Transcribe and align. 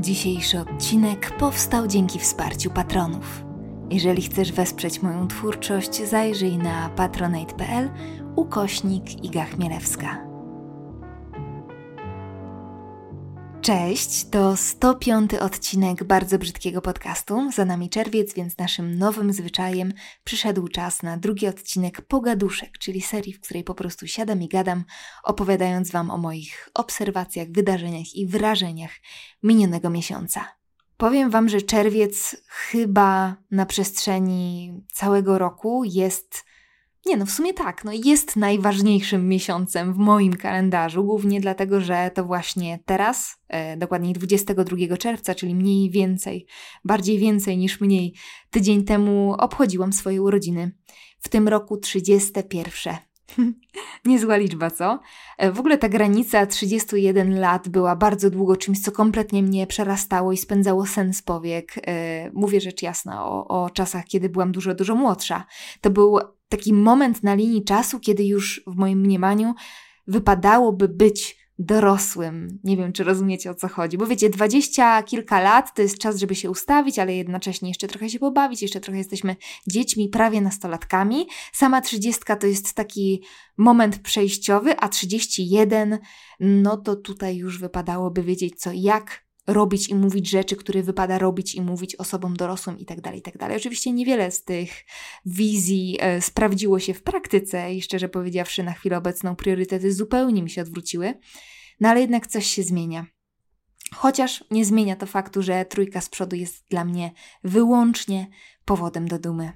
Dzisiejszy 0.00 0.60
odcinek 0.60 1.36
powstał 1.38 1.86
dzięki 1.86 2.18
wsparciu 2.18 2.70
patronów. 2.70 3.44
Jeżeli 3.90 4.22
chcesz 4.22 4.52
wesprzeć 4.52 5.02
moją 5.02 5.28
twórczość, 5.28 6.08
zajrzyj 6.08 6.58
na 6.58 6.88
patronate.pl 6.88 7.90
ukośnik 8.36 9.24
Iga 9.24 9.44
Chmielewska. 9.44 10.33
Cześć, 13.64 14.24
to 14.30 14.56
105 14.56 15.34
odcinek 15.34 16.04
bardzo 16.04 16.38
brzydkiego 16.38 16.82
podcastu. 16.82 17.50
Za 17.52 17.64
nami 17.64 17.90
czerwiec, 17.90 18.34
więc 18.34 18.58
naszym 18.58 18.98
nowym 18.98 19.32
zwyczajem 19.32 19.92
przyszedł 20.24 20.68
czas 20.68 21.02
na 21.02 21.16
drugi 21.16 21.48
odcinek 21.48 22.00
Pogaduszek, 22.00 22.78
czyli 22.78 23.00
serii, 23.00 23.32
w 23.32 23.40
której 23.40 23.64
po 23.64 23.74
prostu 23.74 24.06
siadam 24.06 24.42
i 24.42 24.48
gadam, 24.48 24.84
opowiadając 25.22 25.90
Wam 25.90 26.10
o 26.10 26.18
moich 26.18 26.68
obserwacjach, 26.74 27.48
wydarzeniach 27.50 28.14
i 28.14 28.26
wrażeniach 28.26 28.92
minionego 29.42 29.90
miesiąca. 29.90 30.48
Powiem 30.96 31.30
Wam, 31.30 31.48
że 31.48 31.62
czerwiec 31.62 32.36
chyba 32.48 33.36
na 33.50 33.66
przestrzeni 33.66 34.72
całego 34.92 35.38
roku 35.38 35.82
jest 35.84 36.44
nie, 37.06 37.16
no 37.16 37.26
w 37.26 37.30
sumie 37.30 37.54
tak, 37.54 37.84
no 37.84 37.92
jest 37.92 38.36
najważniejszym 38.36 39.28
miesiącem 39.28 39.94
w 39.94 39.96
moim 39.96 40.32
kalendarzu, 40.32 41.04
głównie 41.04 41.40
dlatego, 41.40 41.80
że 41.80 42.10
to 42.14 42.24
właśnie 42.24 42.78
teraz, 42.86 43.36
e, 43.48 43.76
dokładniej 43.76 44.12
22 44.12 44.96
czerwca, 44.96 45.34
czyli 45.34 45.54
mniej 45.54 45.90
więcej, 45.90 46.46
bardziej 46.84 47.18
więcej 47.18 47.58
niż 47.58 47.80
mniej, 47.80 48.14
tydzień 48.50 48.84
temu 48.84 49.34
obchodziłam 49.38 49.92
swoje 49.92 50.22
urodziny. 50.22 50.72
W 51.18 51.28
tym 51.28 51.48
roku 51.48 51.76
31. 51.76 53.13
Niezła 54.04 54.36
liczba, 54.36 54.70
co? 54.70 55.00
E, 55.38 55.52
w 55.52 55.60
ogóle 55.60 55.78
ta 55.78 55.88
granica 55.88 56.46
31 56.46 57.40
lat 57.40 57.68
była 57.68 57.96
bardzo 57.96 58.30
długo 58.30 58.56
czymś, 58.56 58.80
co 58.80 58.92
kompletnie 58.92 59.42
mnie 59.42 59.66
przerastało 59.66 60.32
i 60.32 60.36
spędzało 60.36 60.86
sens 60.86 61.22
powiek. 61.22 61.74
E, 61.86 62.30
mówię 62.32 62.60
rzecz 62.60 62.82
jasna 62.82 63.26
o, 63.26 63.48
o 63.48 63.70
czasach, 63.70 64.04
kiedy 64.04 64.28
byłam 64.28 64.52
dużo, 64.52 64.74
dużo 64.74 64.94
młodsza. 64.94 65.44
To 65.80 65.90
był 65.90 66.18
taki 66.48 66.72
moment 66.72 67.22
na 67.22 67.34
linii 67.34 67.64
czasu, 67.64 68.00
kiedy 68.00 68.24
już 68.24 68.62
w 68.66 68.76
moim 68.76 69.00
mniemaniu 69.00 69.54
wypadałoby 70.06 70.88
być 70.88 71.43
dorosłym. 71.58 72.58
Nie 72.64 72.76
wiem, 72.76 72.92
czy 72.92 73.04
rozumiecie 73.04 73.50
o 73.50 73.54
co 73.54 73.68
chodzi, 73.68 73.98
bo 73.98 74.06
wiecie, 74.06 74.30
dwadzieścia 74.30 75.02
kilka 75.02 75.40
lat 75.40 75.74
to 75.74 75.82
jest 75.82 75.98
czas, 75.98 76.16
żeby 76.16 76.34
się 76.34 76.50
ustawić, 76.50 76.98
ale 76.98 77.14
jednocześnie 77.14 77.68
jeszcze 77.68 77.88
trochę 77.88 78.10
się 78.10 78.18
pobawić, 78.18 78.62
jeszcze 78.62 78.80
trochę 78.80 78.98
jesteśmy 78.98 79.36
dziećmi, 79.68 80.08
prawie 80.08 80.40
nastolatkami. 80.40 81.26
Sama 81.52 81.80
trzydziestka 81.80 82.36
to 82.36 82.46
jest 82.46 82.74
taki 82.74 83.22
moment 83.56 83.98
przejściowy, 83.98 84.76
a 84.76 84.88
trzydzieści 84.88 85.48
jeden, 85.48 85.98
no 86.40 86.76
to 86.76 86.96
tutaj 86.96 87.36
już 87.36 87.58
wypadałoby 87.58 88.22
wiedzieć 88.22 88.60
co 88.60 88.70
jak 88.72 89.23
robić 89.46 89.88
i 89.88 89.94
mówić 89.94 90.30
rzeczy, 90.30 90.56
które 90.56 90.82
wypada 90.82 91.18
robić 91.18 91.54
i 91.54 91.60
mówić 91.60 91.96
osobom 91.96 92.36
dorosłym 92.36 92.78
i 92.78 92.84
tak 92.84 93.00
dalej, 93.00 93.18
i 93.18 93.22
tak. 93.22 93.34
Oczywiście 93.56 93.92
niewiele 93.92 94.30
z 94.30 94.44
tych 94.44 94.84
wizji 95.26 95.98
e, 96.00 96.20
sprawdziło 96.20 96.78
się 96.78 96.94
w 96.94 97.02
praktyce 97.02 97.74
i 97.74 97.82
szczerze 97.82 98.08
powiedziawszy 98.08 98.62
na 98.62 98.72
chwilę 98.72 98.98
obecną 98.98 99.36
priorytety 99.36 99.92
zupełnie 99.92 100.42
mi 100.42 100.50
się 100.50 100.62
odwróciły, 100.62 101.14
no 101.80 101.88
ale 101.88 102.00
jednak 102.00 102.26
coś 102.26 102.46
się 102.46 102.62
zmienia. 102.62 103.06
Chociaż 103.94 104.44
nie 104.50 104.64
zmienia 104.64 104.96
to 104.96 105.06
faktu, 105.06 105.42
że 105.42 105.64
trójka 105.64 106.00
z 106.00 106.08
przodu 106.08 106.36
jest 106.36 106.64
dla 106.68 106.84
mnie 106.84 107.12
wyłącznie 107.44 108.26
powodem 108.64 109.08
do 109.08 109.18
dumy. 109.18 109.52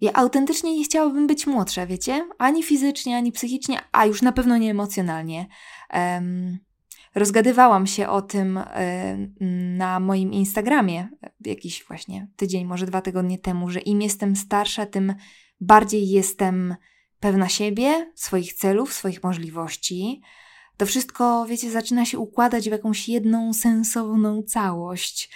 Ja 0.00 0.12
autentycznie 0.12 0.76
nie 0.76 0.84
chciałabym 0.84 1.26
być 1.26 1.46
młodsza, 1.46 1.86
wiecie? 1.86 2.28
Ani 2.38 2.62
fizycznie, 2.62 3.16
ani 3.16 3.32
psychicznie, 3.32 3.78
a 3.92 4.06
już 4.06 4.22
na 4.22 4.32
pewno 4.32 4.56
nie 4.56 4.70
emocjonalnie. 4.70 5.46
Um, 5.92 6.58
Rozgadywałam 7.14 7.86
się 7.86 8.08
o 8.08 8.22
tym 8.22 8.58
e, 8.58 9.16
na 9.78 10.00
moim 10.00 10.32
Instagramie 10.32 11.08
jakiś 11.40 11.84
właśnie 11.84 12.28
tydzień, 12.36 12.64
może 12.64 12.86
dwa 12.86 13.00
tygodnie 13.00 13.38
temu, 13.38 13.70
że 13.70 13.80
im 13.80 14.02
jestem 14.02 14.36
starsza, 14.36 14.86
tym 14.86 15.14
bardziej 15.60 16.08
jestem 16.08 16.74
pewna 17.20 17.48
siebie, 17.48 18.12
swoich 18.14 18.52
celów, 18.52 18.92
swoich 18.92 19.22
możliwości. 19.22 20.22
To 20.76 20.86
wszystko, 20.86 21.46
wiecie, 21.46 21.70
zaczyna 21.70 22.04
się 22.04 22.18
układać 22.18 22.68
w 22.68 22.72
jakąś 22.72 23.08
jedną 23.08 23.52
sensowną 23.52 24.42
całość. 24.42 25.30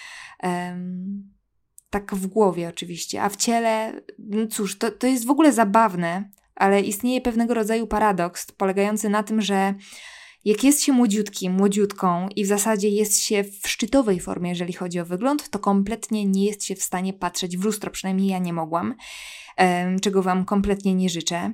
Tak 1.90 2.14
w 2.14 2.26
głowie 2.26 2.68
oczywiście, 2.68 3.22
a 3.22 3.28
w 3.28 3.36
ciele, 3.36 4.00
no 4.18 4.46
cóż, 4.46 4.78
to, 4.78 4.90
to 4.90 5.06
jest 5.06 5.26
w 5.26 5.30
ogóle 5.30 5.52
zabawne, 5.52 6.30
ale 6.54 6.80
istnieje 6.80 7.20
pewnego 7.20 7.54
rodzaju 7.54 7.86
paradoks 7.86 8.52
polegający 8.52 9.08
na 9.08 9.22
tym, 9.22 9.40
że 9.40 9.74
jak 10.44 10.64
jest 10.64 10.82
się 10.82 10.92
młodziutkim, 10.92 11.52
młodziutką 11.52 12.28
i 12.36 12.44
w 12.44 12.46
zasadzie 12.46 12.88
jest 12.88 13.22
się 13.22 13.44
w 13.44 13.68
szczytowej 13.68 14.20
formie, 14.20 14.50
jeżeli 14.50 14.72
chodzi 14.72 15.00
o 15.00 15.04
wygląd, 15.04 15.50
to 15.50 15.58
kompletnie 15.58 16.24
nie 16.24 16.44
jest 16.46 16.64
się 16.64 16.74
w 16.74 16.82
stanie 16.82 17.12
patrzeć 17.12 17.56
w 17.56 17.64
lustro, 17.64 17.90
przynajmniej 17.90 18.28
ja 18.28 18.38
nie 18.38 18.52
mogłam, 18.52 18.94
czego 20.02 20.22
Wam 20.22 20.44
kompletnie 20.44 20.94
nie 20.94 21.08
życzę. 21.08 21.52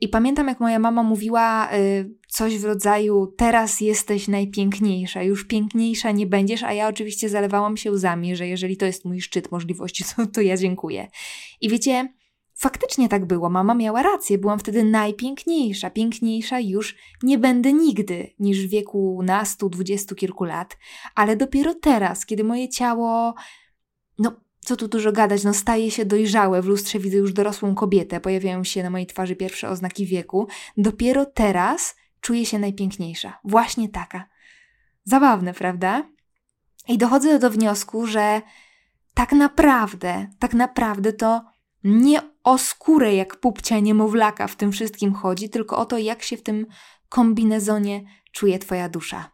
I 0.00 0.08
pamiętam, 0.08 0.48
jak 0.48 0.60
moja 0.60 0.78
mama 0.78 1.02
mówiła 1.02 1.72
y, 1.74 2.10
coś 2.28 2.58
w 2.58 2.64
rodzaju: 2.64 3.34
Teraz 3.36 3.80
jesteś 3.80 4.28
najpiękniejsza, 4.28 5.22
już 5.22 5.46
piękniejsza 5.46 6.10
nie 6.10 6.26
będziesz, 6.26 6.62
a 6.62 6.72
ja 6.72 6.88
oczywiście 6.88 7.28
zalewałam 7.28 7.76
się 7.76 7.90
łzami, 7.90 8.36
że 8.36 8.46
jeżeli 8.46 8.76
to 8.76 8.86
jest 8.86 9.04
mój 9.04 9.20
szczyt 9.20 9.50
możliwości, 9.50 10.04
to, 10.16 10.26
to 10.26 10.40
ja 10.40 10.56
dziękuję. 10.56 11.08
I 11.60 11.68
wiecie, 11.68 12.08
Faktycznie 12.58 13.08
tak 13.08 13.24
było, 13.24 13.50
mama 13.50 13.74
miała 13.74 14.02
rację, 14.02 14.38
byłam 14.38 14.58
wtedy 14.58 14.84
najpiękniejsza, 14.84 15.90
piękniejsza 15.90 16.60
już 16.60 16.96
nie 17.22 17.38
będę 17.38 17.72
nigdy 17.72 18.34
niż 18.38 18.66
w 18.66 18.70
wieku 18.70 19.20
nastu, 19.22 19.68
dwudziestu 19.68 20.14
kilku 20.14 20.44
lat, 20.44 20.78
ale 21.14 21.36
dopiero 21.36 21.74
teraz, 21.74 22.26
kiedy 22.26 22.44
moje 22.44 22.68
ciało, 22.68 23.34
no 24.18 24.40
co 24.60 24.76
tu 24.76 24.88
dużo 24.88 25.12
gadać, 25.12 25.44
no 25.44 25.54
staje 25.54 25.90
się 25.90 26.04
dojrzałe, 26.04 26.62
w 26.62 26.66
lustrze 26.66 26.98
widzę 26.98 27.16
już 27.16 27.32
dorosłą 27.32 27.74
kobietę, 27.74 28.20
pojawiają 28.20 28.64
się 28.64 28.82
na 28.82 28.90
mojej 28.90 29.06
twarzy 29.06 29.36
pierwsze 29.36 29.68
oznaki 29.68 30.06
wieku, 30.06 30.48
dopiero 30.76 31.26
teraz 31.26 31.96
czuję 32.20 32.46
się 32.46 32.58
najpiękniejsza, 32.58 33.38
właśnie 33.44 33.88
taka. 33.88 34.28
Zabawne, 35.04 35.54
prawda? 35.54 36.08
I 36.88 36.98
dochodzę 36.98 37.38
do 37.38 37.50
wniosku, 37.50 38.06
że 38.06 38.42
tak 39.14 39.32
naprawdę, 39.32 40.26
tak 40.38 40.54
naprawdę 40.54 41.12
to 41.12 41.42
nie 41.84 42.35
o 42.46 42.58
skórę 42.58 43.14
jak 43.14 43.36
pupcia 43.36 43.78
niemowlaka 43.78 44.46
w 44.46 44.56
tym 44.56 44.72
wszystkim 44.72 45.14
chodzi, 45.14 45.48
tylko 45.48 45.78
o 45.78 45.86
to, 45.86 45.98
jak 45.98 46.22
się 46.22 46.36
w 46.36 46.42
tym 46.42 46.66
kombinezonie 47.08 48.04
czuje 48.32 48.58
Twoja 48.58 48.88
dusza. 48.88 49.30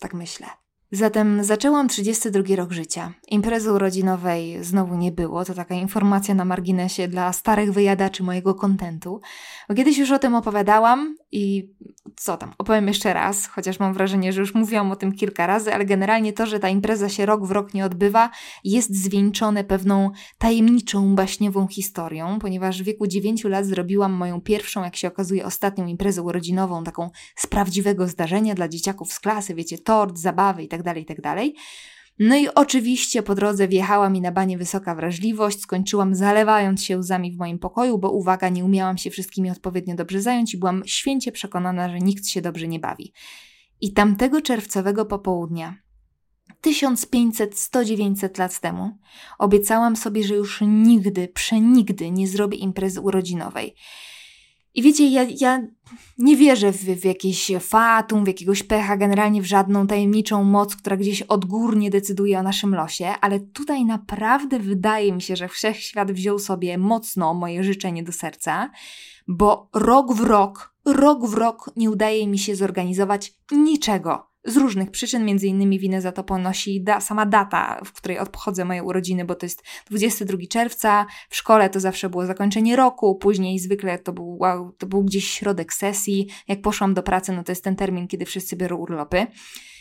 Tak 0.00 0.14
myślę. 0.14 0.46
Zatem 0.92 1.44
zaczęłam 1.44 1.88
32 1.88 2.56
rok 2.56 2.72
życia. 2.72 3.12
Imprezy 3.28 3.72
urodzinowej 3.72 4.64
znowu 4.64 4.96
nie 4.96 5.12
było, 5.12 5.44
to 5.44 5.54
taka 5.54 5.74
informacja 5.74 6.34
na 6.34 6.44
marginesie 6.44 7.08
dla 7.08 7.32
starych 7.32 7.72
wyjadaczy 7.72 8.22
mojego 8.22 8.54
kontentu. 8.54 9.20
Kiedyś 9.76 9.98
już 9.98 10.10
o 10.10 10.18
tym 10.18 10.34
opowiadałam 10.34 11.16
i 11.32 11.72
co 12.16 12.36
tam, 12.36 12.54
opowiem 12.58 12.88
jeszcze 12.88 13.14
raz, 13.14 13.46
chociaż 13.46 13.80
mam 13.80 13.94
wrażenie, 13.94 14.32
że 14.32 14.40
już 14.40 14.54
mówiłam 14.54 14.92
o 14.92 14.96
tym 14.96 15.12
kilka 15.12 15.46
razy, 15.46 15.74
ale 15.74 15.84
generalnie 15.84 16.32
to, 16.32 16.46
że 16.46 16.58
ta 16.58 16.68
impreza 16.68 17.08
się 17.08 17.26
rok 17.26 17.46
w 17.46 17.50
rok 17.50 17.74
nie 17.74 17.84
odbywa, 17.84 18.30
jest 18.64 18.94
zwieńczone 18.94 19.64
pewną 19.64 20.10
tajemniczą, 20.38 21.14
baśniową 21.14 21.68
historią, 21.68 22.38
ponieważ 22.38 22.82
w 22.82 22.84
wieku 22.84 23.06
9 23.06 23.44
lat 23.44 23.66
zrobiłam 23.66 24.12
moją 24.12 24.40
pierwszą, 24.40 24.84
jak 24.84 24.96
się 24.96 25.08
okazuje, 25.08 25.44
ostatnią 25.44 25.86
imprezę 25.86 26.22
urodzinową, 26.22 26.84
taką 26.84 27.10
z 27.36 27.46
prawdziwego 27.46 28.08
zdarzenia 28.08 28.54
dla 28.54 28.68
dzieciaków 28.68 29.12
z 29.12 29.20
klasy, 29.20 29.54
wiecie, 29.54 29.78
tort, 29.78 30.18
zabawy 30.18 30.62
itd., 30.62 30.84
tak 30.84 30.96
itd. 30.96 31.36
No 32.22 32.36
i 32.36 32.48
oczywiście 32.48 33.22
po 33.22 33.34
drodze 33.34 33.68
wjechała 33.68 34.10
mi 34.10 34.20
na 34.20 34.32
banie 34.32 34.58
wysoka 34.58 34.94
wrażliwość, 34.94 35.60
skończyłam 35.60 36.14
zalewając 36.14 36.84
się 36.84 36.98
łzami 36.98 37.32
w 37.32 37.38
moim 37.38 37.58
pokoju, 37.58 37.98
bo 37.98 38.10
uwaga, 38.10 38.48
nie 38.48 38.64
umiałam 38.64 38.98
się 38.98 39.10
wszystkimi 39.10 39.50
odpowiednio 39.50 39.94
dobrze 39.94 40.22
zająć 40.22 40.54
i 40.54 40.58
byłam 40.58 40.82
święcie 40.86 41.32
przekonana, 41.32 41.88
że 41.88 41.98
nikt 41.98 42.26
się 42.26 42.42
dobrze 42.42 42.68
nie 42.68 42.78
bawi. 42.78 43.12
I 43.80 43.92
tamtego 43.92 44.42
czerwcowego 44.42 45.04
popołudnia 45.04 45.76
1500-100-900 46.62 48.38
lat 48.38 48.60
temu 48.60 48.98
obiecałam 49.38 49.96
sobie, 49.96 50.24
że 50.24 50.34
już 50.34 50.60
nigdy, 50.66 51.28
przenigdy 51.28 52.10
nie 52.10 52.28
zrobię 52.28 52.58
imprezy 52.58 53.00
urodzinowej. 53.00 53.74
I 54.74 54.82
wiecie, 54.82 55.08
ja, 55.08 55.26
ja 55.40 55.62
nie 56.18 56.36
wierzę 56.36 56.72
w, 56.72 56.76
w 56.76 57.04
jakieś 57.04 57.52
fatum, 57.60 58.24
w 58.24 58.28
jakiegoś 58.28 58.62
pecha, 58.62 58.96
generalnie 58.96 59.42
w 59.42 59.46
żadną 59.46 59.86
tajemniczą 59.86 60.44
moc, 60.44 60.76
która 60.76 60.96
gdzieś 60.96 61.22
odgórnie 61.22 61.90
decyduje 61.90 62.38
o 62.38 62.42
naszym 62.42 62.74
losie, 62.74 63.06
ale 63.20 63.40
tutaj 63.40 63.84
naprawdę 63.84 64.58
wydaje 64.58 65.12
mi 65.12 65.22
się, 65.22 65.36
że 65.36 65.48
wszechświat 65.48 66.12
wziął 66.12 66.38
sobie 66.38 66.78
mocno 66.78 67.34
moje 67.34 67.64
życzenie 67.64 68.02
do 68.02 68.12
serca, 68.12 68.70
bo 69.28 69.68
rok 69.74 70.12
w 70.12 70.20
rok, 70.20 70.74
rok 70.84 71.26
w 71.26 71.34
rok 71.34 71.70
nie 71.76 71.90
udaje 71.90 72.26
mi 72.26 72.38
się 72.38 72.56
zorganizować 72.56 73.34
niczego 73.52 74.29
z 74.44 74.56
różnych 74.56 74.90
przyczyn, 74.90 75.24
między 75.24 75.46
innymi 75.46 75.78
winę 75.78 76.00
za 76.00 76.12
to 76.12 76.24
ponosi 76.24 76.82
da, 76.82 77.00
sama 77.00 77.26
data, 77.26 77.80
w 77.84 77.92
której 77.92 78.18
obchodzę 78.18 78.64
moje 78.64 78.82
urodziny, 78.82 79.24
bo 79.24 79.34
to 79.34 79.46
jest 79.46 79.62
22 79.90 80.38
czerwca, 80.50 81.06
w 81.28 81.36
szkole 81.36 81.70
to 81.70 81.80
zawsze 81.80 82.08
było 82.08 82.26
zakończenie 82.26 82.76
roku, 82.76 83.16
później 83.16 83.58
zwykle 83.58 83.98
to 83.98 84.12
był, 84.12 84.36
wow, 84.40 84.72
to 84.72 84.86
był 84.86 85.04
gdzieś 85.04 85.30
środek 85.30 85.72
sesji, 85.72 86.28
jak 86.48 86.62
poszłam 86.62 86.94
do 86.94 87.02
pracy, 87.02 87.32
no 87.32 87.44
to 87.44 87.52
jest 87.52 87.64
ten 87.64 87.76
termin, 87.76 88.08
kiedy 88.08 88.24
wszyscy 88.24 88.56
biorą 88.56 88.76
urlopy. 88.76 89.26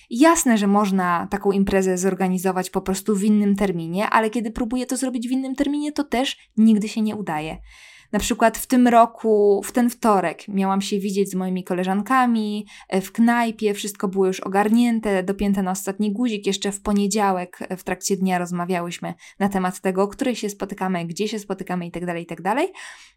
Jasne, 0.10 0.58
że 0.58 0.68
można 0.68 1.28
taką 1.32 1.52
imprezę 1.52 1.98
zorganizować 1.98 2.70
po 2.70 2.82
prostu 2.82 3.16
w 3.16 3.24
innym 3.24 3.56
terminie, 3.56 4.10
ale 4.10 4.30
kiedy 4.30 4.52
próbuję 4.52 4.86
to 4.86 4.98
zrobić 4.98 5.28
w 5.28 5.32
innym 5.32 5.56
terminie, 5.56 5.92
to 5.92 6.04
też 6.04 6.38
nigdy 6.58 6.88
się 6.88 7.02
nie 7.02 7.16
udaje. 7.16 7.58
Na 8.12 8.20
przykład 8.20 8.58
w 8.58 8.68
tym 8.68 8.88
roku, 8.88 9.62
w 9.66 9.72
ten 9.72 9.90
wtorek, 9.90 10.48
miałam 10.48 10.82
się 10.82 11.00
widzieć 11.00 11.30
z 11.30 11.36
moimi 11.36 11.64
koleżankami 11.64 12.66
e, 12.90 13.02
w 13.02 13.12
knajpie, 13.12 13.74
wszystko 13.74 14.08
było 14.08 14.28
już 14.28 14.40
ogarnięte, 14.40 15.24
dopięte 15.24 15.64
na 15.64 15.72
ostatni 15.72 16.12
guzik. 16.12 16.48
Jeszcze 16.48 16.72
w 16.72 16.82
poniedziałek 16.82 17.58
e, 17.62 17.78
w 17.78 17.84
trakcie 17.84 18.18
dnia 18.18 18.40
rozmawiałyśmy 18.40 19.14
na 19.40 19.50
temat 19.50 19.82
tego, 19.82 20.04
o 20.04 20.08
której 20.08 20.36
się 20.36 20.50
spotykamy, 20.50 21.06
gdzie 21.06 21.28
się 21.28 21.40
spotykamy 21.40 21.86
itd., 21.86 22.06
tak 22.06 22.18
itd. 22.20 22.44
Tak 22.44 22.68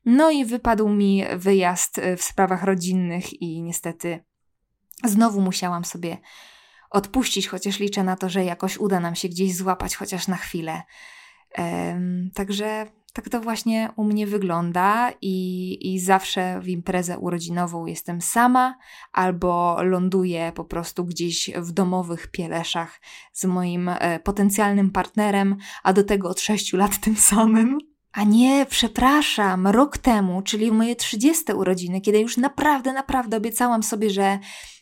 no 0.04 0.30
i 0.30 0.44
wypadł 0.44 0.88
mi 0.88 1.24
wyjazd 1.36 1.98
e, 1.98 2.16
w 2.16 2.22
sprawach 2.22 2.64
rodzinnych 2.64 3.42
i 3.42 3.62
niestety 3.62 4.24
znowu 5.04 5.40
musiałam 5.40 5.84
sobie 5.84 6.16
odpuścić, 6.90 7.48
chociaż 7.48 7.78
liczę 7.78 8.04
na 8.04 8.16
to, 8.16 8.28
że 8.28 8.44
jakoś 8.44 8.78
uda 8.78 9.00
nam 9.00 9.14
się 9.14 9.28
gdzieś 9.28 9.56
złapać, 9.56 9.96
chociaż 9.96 10.28
na 10.28 10.36
chwilę. 10.36 10.82
Um, 11.58 12.30
także 12.34 12.86
tak 13.12 13.28
to 13.28 13.40
właśnie 13.40 13.90
u 13.96 14.04
mnie 14.04 14.26
wygląda 14.26 15.12
i, 15.20 15.78
i 15.94 16.00
zawsze 16.00 16.60
w 16.60 16.68
imprezę 16.68 17.18
urodzinową 17.18 17.86
jestem 17.86 18.20
sama 18.20 18.78
albo 19.12 19.76
ląduję 19.82 20.52
po 20.54 20.64
prostu 20.64 21.04
gdzieś 21.04 21.50
w 21.56 21.72
domowych 21.72 22.26
pieleszach 22.26 23.00
z 23.32 23.44
moim 23.44 23.88
e, 23.88 24.20
potencjalnym 24.20 24.90
partnerem, 24.90 25.56
a 25.82 25.92
do 25.92 26.04
tego 26.04 26.28
od 26.28 26.40
sześciu 26.40 26.76
lat 26.76 27.00
tym 27.00 27.16
samym. 27.16 27.78
A 28.12 28.24
nie, 28.24 28.66
przepraszam, 28.70 29.66
rok 29.66 29.98
temu, 29.98 30.42
czyli 30.42 30.72
moje 30.72 30.96
30 30.96 31.52
urodziny, 31.52 32.00
kiedy 32.00 32.20
już 32.20 32.36
naprawdę, 32.36 32.92
naprawdę 32.92 33.36
obiecałam 33.36 33.82
sobie, 33.82 34.10
że 34.10 34.38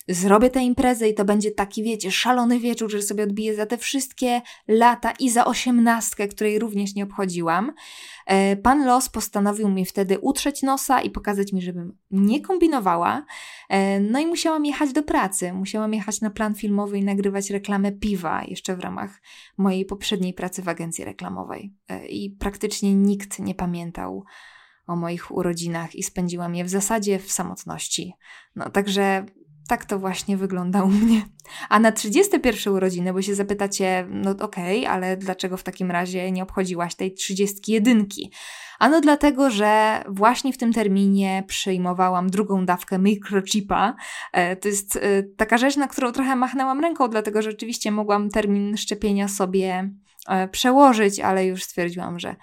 zrobię 0.09 0.51
tę 0.51 0.63
imprezę 0.63 1.09
i 1.09 1.15
to 1.15 1.25
będzie 1.25 1.51
taki, 1.51 1.83
wiecie, 1.83 2.11
szalony 2.11 2.61
wieczór, 2.61 2.91
że 2.91 3.03
sobie 3.03 3.25
odbiję 3.25 3.55
za 3.55 3.67
te 3.67 3.79
wszystkie 3.79 4.41
lata 4.69 5.11
i 5.11 5.31
za 5.31 5.45
osiemnastkę, 5.45 6.29
której 6.29 6.59
również 6.59 6.95
nie 6.95 7.05
obchodziłam. 7.05 7.73
E, 8.27 8.57
pan 8.57 8.87
Los 8.87 9.09
postanowił 9.09 9.69
mi 9.69 9.87
wtedy 9.87 10.19
utrzeć 10.19 10.63
nosa 10.63 11.01
i 11.01 11.11
pokazać 11.11 11.53
mi, 11.53 11.63
żebym 11.63 11.99
nie 12.11 12.41
kombinowała. 12.41 13.25
E, 13.69 14.01
no 14.01 14.19
i 14.19 14.27
musiałam 14.27 14.65
jechać 14.65 14.93
do 14.93 15.03
pracy. 15.03 15.53
Musiałam 15.53 15.95
jechać 15.95 16.21
na 16.21 16.31
plan 16.31 16.55
filmowy 16.55 16.99
i 16.99 17.05
nagrywać 17.05 17.51
reklamę 17.51 17.93
piwa 17.93 18.43
jeszcze 18.45 18.77
w 18.77 18.81
ramach 18.81 19.23
mojej 19.59 19.85
poprzedniej 19.85 20.35
pracy 20.35 20.63
w 20.63 20.69
agencji 20.69 21.05
reklamowej. 21.05 21.75
E, 21.89 22.07
I 22.07 22.31
praktycznie 22.31 22.95
nikt 22.95 23.39
nie 23.39 23.55
pamiętał 23.55 24.25
o 24.87 24.97
moich 24.97 25.31
urodzinach 25.31 25.95
i 25.95 26.03
spędziłam 26.03 26.55
je 26.55 26.65
w 26.65 26.69
zasadzie 26.69 27.19
w 27.19 27.33
samotności. 27.33 28.15
No 28.57 28.71
także 28.71 29.27
tak 29.69 29.85
to 29.85 29.99
właśnie 29.99 30.37
wygląda 30.37 30.83
u 30.83 30.89
mnie. 30.89 31.23
A 31.69 31.79
na 31.79 31.93
31 31.93 32.73
urodziny, 32.73 33.13
bo 33.13 33.23
się 33.23 33.35
zapytacie, 33.35 34.07
no 34.11 34.31
okej, 34.31 34.81
okay, 34.81 34.95
ale 34.95 35.17
dlaczego 35.17 35.57
w 35.57 35.63
takim 35.63 35.91
razie 35.91 36.31
nie 36.33 36.43
obchodziłaś 36.43 36.95
tej 36.95 37.15
31? 37.15 38.07
Ano 38.79 39.01
dlatego, 39.01 39.51
że 39.51 40.03
właśnie 40.09 40.53
w 40.53 40.59
tym 40.59 40.73
terminie 40.73 41.45
przyjmowałam 41.47 42.31
drugą 42.31 42.67
dawkę 42.67 42.99
microchipa. 42.99 43.95
E, 44.33 44.57
to 44.57 44.69
jest 44.69 44.97
e, 44.97 45.23
taka 45.23 45.59
rzecz, 45.59 45.77
na 45.77 45.89
którą 45.89 46.13
trochę 46.13 46.37
machnęłam 46.37 46.81
ręką, 46.81 47.09
dlatego 47.09 47.43
że 47.43 47.51
rzeczywiście 47.51 47.91
mogłam 47.91 48.31
termin 48.31 48.77
szczepienia 48.77 49.29
sobie 49.29 49.91
e, 50.29 50.49
przełożyć, 50.49 51.21
ale 51.21 51.47
już 51.47 51.63
stwierdziłam, 51.63 52.19
że 52.19 52.37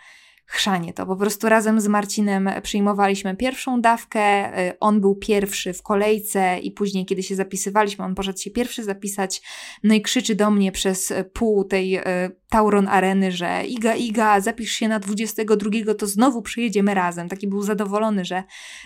chrzanie 0.49 0.93
to. 0.93 1.05
Po 1.05 1.15
prostu 1.15 1.49
razem 1.49 1.81
z 1.81 1.87
Marcinem 1.87 2.49
przyjmowaliśmy 2.63 3.35
pierwszą 3.35 3.81
dawkę, 3.81 4.59
y, 4.69 4.79
on 4.79 5.01
był 5.01 5.15
pierwszy 5.15 5.73
w 5.73 5.81
kolejce 5.81 6.59
i 6.59 6.71
później, 6.71 7.05
kiedy 7.05 7.23
się 7.23 7.35
zapisywaliśmy, 7.35 8.05
on 8.05 8.15
poszedł 8.15 8.39
się 8.39 8.51
pierwszy 8.51 8.83
zapisać, 8.83 9.41
no 9.83 9.93
i 9.93 10.01
krzyczy 10.01 10.35
do 10.35 10.51
mnie 10.51 10.71
przez 10.71 11.13
pół 11.33 11.63
tej 11.63 11.97
y, 11.97 12.03
Tauron 12.49 12.87
Areny, 12.87 13.31
że 13.31 13.63
Iga, 13.65 13.95
Iga, 13.95 14.41
zapisz 14.41 14.71
się 14.71 14.87
na 14.87 14.99
22, 14.99 15.93
to 15.93 16.07
znowu 16.07 16.41
przyjedziemy 16.41 16.93
razem. 16.93 17.29
Taki 17.29 17.47
był 17.47 17.61
zadowolony, 17.61 18.25
że, 18.25 18.43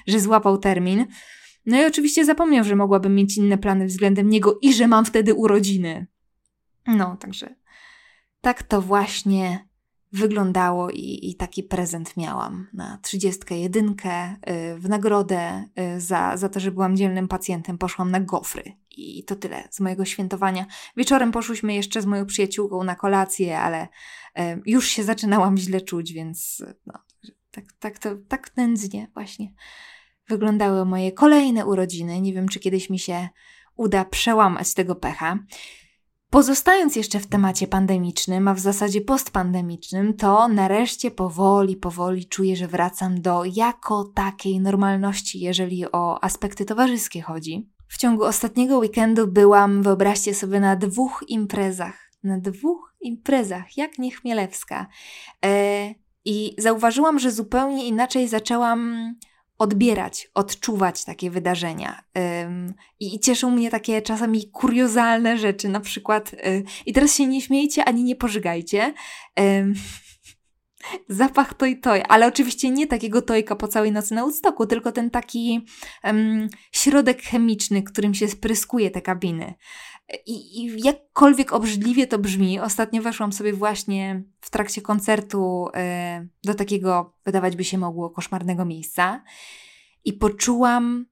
że 0.07 0.19
złapał 0.19 0.57
termin. 0.57 1.05
No 1.65 1.81
i 1.81 1.85
oczywiście 1.85 2.25
zapomniał, 2.25 2.63
że 2.63 2.75
mogłabym 2.75 3.15
mieć 3.15 3.37
inne 3.37 3.57
plany 3.57 3.85
względem 3.85 4.29
niego 4.29 4.59
i 4.61 4.73
że 4.73 4.87
mam 4.87 5.05
wtedy 5.05 5.33
urodziny. 5.33 6.07
No, 6.87 7.17
także 7.17 7.55
tak 8.41 8.63
to 8.63 8.81
właśnie 8.81 9.70
wyglądało 10.13 10.89
i, 10.89 11.29
i 11.29 11.35
taki 11.35 11.63
prezent 11.63 12.17
miałam 12.17 12.67
na 12.73 12.99
31 13.01 13.89
y, 13.89 13.95
w 14.79 14.89
nagrodę 14.89 15.63
y, 15.95 16.01
za, 16.01 16.37
za 16.37 16.49
to, 16.49 16.59
że 16.59 16.71
byłam 16.71 16.97
dzielnym 16.97 17.27
pacjentem. 17.27 17.77
Poszłam 17.77 18.11
na 18.11 18.19
gofry 18.19 18.63
i 18.97 19.23
to 19.23 19.35
tyle 19.35 19.67
z 19.71 19.79
mojego 19.79 20.05
świętowania. 20.05 20.65
Wieczorem 20.97 21.31
poszłyśmy 21.31 21.73
jeszcze 21.73 22.01
z 22.01 22.05
moją 22.05 22.25
przyjaciółką 22.25 22.83
na 22.83 22.95
kolację, 22.95 23.59
ale 23.59 23.83
y, 23.83 24.41
już 24.65 24.87
się 24.87 25.03
zaczynałam 25.03 25.57
źle 25.57 25.81
czuć, 25.81 26.13
więc 26.13 26.63
no, 26.85 26.93
tak, 27.51 27.65
tak, 27.79 27.99
to, 27.99 28.09
tak 28.27 28.57
nędznie 28.57 29.07
właśnie 29.13 29.53
wyglądały 30.27 30.85
moje 30.85 31.11
kolejne 31.11 31.65
urodziny. 31.65 32.21
Nie 32.21 32.33
wiem, 32.33 32.47
czy 32.47 32.59
kiedyś 32.59 32.89
mi 32.89 32.99
się 32.99 33.29
uda 33.75 34.05
przełamać 34.05 34.73
tego 34.73 34.95
pecha. 34.95 35.39
Pozostając 36.31 36.95
jeszcze 36.95 37.19
w 37.19 37.27
temacie 37.27 37.67
pandemicznym, 37.67 38.47
a 38.47 38.53
w 38.53 38.59
zasadzie 38.59 39.01
postpandemicznym, 39.01 40.13
to 40.13 40.47
nareszcie 40.47 41.11
powoli, 41.11 41.75
powoli 41.75 42.25
czuję, 42.25 42.55
że 42.55 42.67
wracam 42.67 43.21
do 43.21 43.43
jako 43.45 44.03
takiej 44.03 44.59
normalności, 44.59 45.39
jeżeli 45.39 45.91
o 45.91 46.23
aspekty 46.23 46.65
towarzyskie 46.65 47.21
chodzi. 47.21 47.69
W 47.87 47.97
ciągu 47.97 48.23
ostatniego 48.23 48.77
weekendu 48.77 49.27
byłam, 49.27 49.83
wyobraźcie 49.83 50.33
sobie, 50.33 50.59
na 50.59 50.75
dwóch 50.75 51.23
imprezach. 51.27 52.11
Na 52.23 52.39
dwóch 52.39 52.95
imprezach, 53.01 53.77
jak 53.77 53.99
niechmielewska. 53.99 54.87
E, 55.45 55.93
I 56.25 56.55
zauważyłam, 56.57 57.19
że 57.19 57.31
zupełnie 57.31 57.85
inaczej 57.85 58.27
zaczęłam 58.27 59.13
odbierać, 59.61 60.31
odczuwać 60.33 61.05
takie 61.05 61.31
wydarzenia. 61.31 62.03
I, 62.99 63.19
cieszą 63.19 63.51
mnie 63.51 63.69
takie 63.69 64.01
czasami 64.01 64.51
kuriozalne 64.51 65.37
rzeczy, 65.37 65.69
na 65.69 65.79
przykład, 65.79 66.33
y, 66.33 66.63
i 66.85 66.93
teraz 66.93 67.15
się 67.15 67.27
nie 67.27 67.41
śmiejcie 67.41 67.85
ani 67.85 68.03
nie 68.03 68.15
pożygajcie. 68.15 68.93
Zapach 71.09 71.53
toj 71.53 71.79
toj, 71.79 72.03
ale 72.09 72.27
oczywiście 72.27 72.69
nie 72.69 72.87
takiego 72.87 73.21
tojka 73.21 73.55
po 73.55 73.67
całej 73.67 73.91
nocy 73.91 74.13
na 74.13 74.21
Woodstocku, 74.21 74.65
tylko 74.65 74.91
ten 74.91 75.09
taki 75.09 75.65
środek 76.71 77.21
chemiczny, 77.21 77.83
którym 77.83 78.13
się 78.13 78.27
spryskuje 78.27 78.91
te 78.91 79.01
kabiny. 79.01 79.53
I, 80.25 80.63
I, 80.63 80.81
jakkolwiek 80.83 81.53
obrzydliwie 81.53 82.07
to 82.07 82.19
brzmi, 82.19 82.59
ostatnio 82.59 83.01
weszłam 83.01 83.33
sobie 83.33 83.53
właśnie 83.53 84.23
w 84.41 84.49
trakcie 84.49 84.81
koncertu 84.81 85.67
y, 85.67 86.27
do 86.43 86.53
takiego, 86.53 87.13
wydawać 87.25 87.55
by 87.55 87.63
się 87.63 87.77
mogło, 87.77 88.09
koszmarnego 88.09 88.65
miejsca 88.65 89.23
i 90.05 90.13
poczułam 90.13 91.05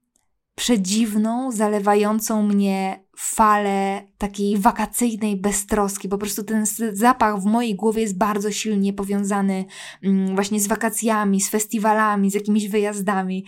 przedziwną, 0.54 1.52
zalewającą 1.52 2.42
mnie 2.42 3.04
falę 3.16 4.02
takiej 4.18 4.58
wakacyjnej 4.58 5.36
beztroski. 5.36 6.08
Po 6.08 6.18
prostu 6.18 6.44
ten 6.44 6.66
zapach 6.92 7.40
w 7.40 7.44
mojej 7.44 7.74
głowie 7.74 8.02
jest 8.02 8.18
bardzo 8.18 8.52
silnie 8.52 8.92
powiązany 8.92 9.64
mm, 10.02 10.34
właśnie 10.34 10.60
z 10.60 10.66
wakacjami, 10.66 11.40
z 11.40 11.50
festiwalami, 11.50 12.30
z 12.30 12.34
jakimiś 12.34 12.68
wyjazdami. 12.68 13.44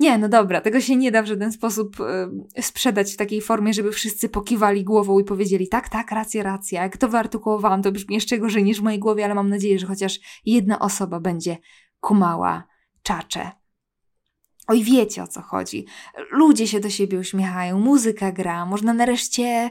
Nie, 0.00 0.18
no 0.18 0.28
dobra, 0.28 0.60
tego 0.60 0.80
się 0.80 0.96
nie 0.96 1.10
da 1.10 1.22
w 1.22 1.26
żaden 1.26 1.52
sposób 1.52 1.96
y, 2.56 2.62
sprzedać 2.62 3.12
w 3.12 3.16
takiej 3.16 3.40
formie, 3.40 3.74
żeby 3.74 3.92
wszyscy 3.92 4.28
pokiwali 4.28 4.84
głową 4.84 5.18
i 5.18 5.24
powiedzieli 5.24 5.68
tak, 5.68 5.88
tak, 5.88 6.10
racja, 6.10 6.42
racja. 6.42 6.82
Jak 6.82 6.96
to 6.96 7.08
wyartykułowałam, 7.08 7.82
to 7.82 7.92
brzmi 7.92 8.14
jeszcze 8.14 8.38
gorzej 8.38 8.64
niż 8.64 8.80
w 8.80 8.82
mojej 8.82 8.98
głowie, 8.98 9.24
ale 9.24 9.34
mam 9.34 9.48
nadzieję, 9.48 9.78
że 9.78 9.86
chociaż 9.86 10.20
jedna 10.44 10.78
osoba 10.78 11.20
będzie 11.20 11.56
kumała 12.00 12.64
czacze. 13.02 13.50
Oj, 14.68 14.84
wiecie 14.84 15.22
o 15.22 15.26
co 15.26 15.42
chodzi. 15.42 15.86
Ludzie 16.30 16.66
się 16.66 16.80
do 16.80 16.90
siebie 16.90 17.18
uśmiechają, 17.18 17.80
muzyka 17.80 18.32
gra, 18.32 18.66
można 18.66 18.94
nareszcie 18.94 19.70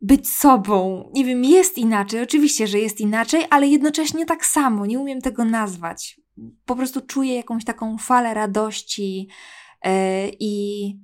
być 0.00 0.28
sobą. 0.28 1.10
Nie 1.14 1.24
wiem, 1.24 1.44
jest 1.44 1.78
inaczej, 1.78 2.22
oczywiście, 2.22 2.66
że 2.66 2.78
jest 2.78 3.00
inaczej, 3.00 3.44
ale 3.50 3.66
jednocześnie 3.66 4.26
tak 4.26 4.46
samo, 4.46 4.86
nie 4.86 4.98
umiem 4.98 5.20
tego 5.20 5.44
nazwać. 5.44 6.19
Po 6.64 6.76
prostu 6.76 7.00
czuję 7.00 7.34
jakąś 7.34 7.64
taką 7.64 7.98
falę 7.98 8.34
radości 8.34 9.28
yy, 9.84 9.90
i 10.40 10.94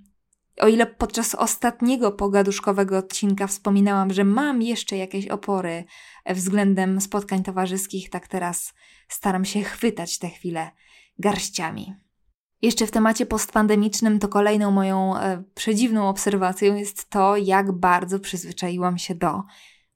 o 0.60 0.68
ile 0.68 0.86
podczas 0.86 1.34
ostatniego 1.34 2.12
pogaduszkowego 2.12 2.98
odcinka 2.98 3.46
wspominałam, 3.46 4.12
że 4.12 4.24
mam 4.24 4.62
jeszcze 4.62 4.96
jakieś 4.96 5.28
opory 5.28 5.84
względem 6.26 7.00
spotkań 7.00 7.42
towarzyskich, 7.42 8.10
tak 8.10 8.28
teraz 8.28 8.74
staram 9.08 9.44
się 9.44 9.62
chwytać 9.62 10.18
te 10.18 10.28
chwile 10.28 10.70
garściami. 11.18 11.94
Jeszcze 12.62 12.86
w 12.86 12.90
temacie 12.90 13.26
postpandemicznym 13.26 14.18
to 14.18 14.28
kolejną 14.28 14.70
moją 14.70 15.16
e, 15.16 15.42
przedziwną 15.54 16.08
obserwacją 16.08 16.74
jest 16.74 17.10
to, 17.10 17.36
jak 17.36 17.72
bardzo 17.72 18.20
przyzwyczaiłam 18.20 18.98
się 18.98 19.14
do 19.14 19.42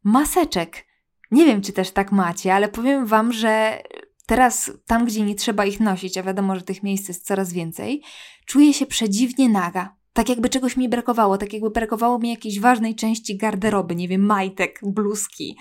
maseczek. 0.04 0.86
Nie 1.30 1.44
wiem, 1.44 1.62
czy 1.62 1.72
też 1.72 1.90
tak 1.90 2.12
macie, 2.12 2.54
ale 2.54 2.68
powiem 2.68 3.06
Wam, 3.06 3.32
że 3.32 3.82
teraz 4.30 4.70
tam, 4.86 5.04
gdzie 5.04 5.22
nie 5.22 5.34
trzeba 5.34 5.64
ich 5.64 5.80
nosić, 5.80 6.18
a 6.18 6.22
wiadomo, 6.22 6.56
że 6.56 6.62
tych 6.62 6.82
miejsc 6.82 7.08
jest 7.08 7.26
coraz 7.26 7.52
więcej, 7.52 8.02
czuję 8.46 8.74
się 8.74 8.86
przedziwnie 8.86 9.48
naga. 9.48 9.96
Tak 10.12 10.28
jakby 10.28 10.48
czegoś 10.48 10.76
mi 10.76 10.88
brakowało, 10.88 11.38
tak 11.38 11.52
jakby 11.52 11.70
brakowało 11.70 12.18
mi 12.18 12.30
jakiejś 12.30 12.60
ważnej 12.60 12.94
części 12.94 13.36
garderoby, 13.36 13.96
nie 13.96 14.08
wiem, 14.08 14.26
majtek, 14.26 14.80
bluzki. 14.82 15.56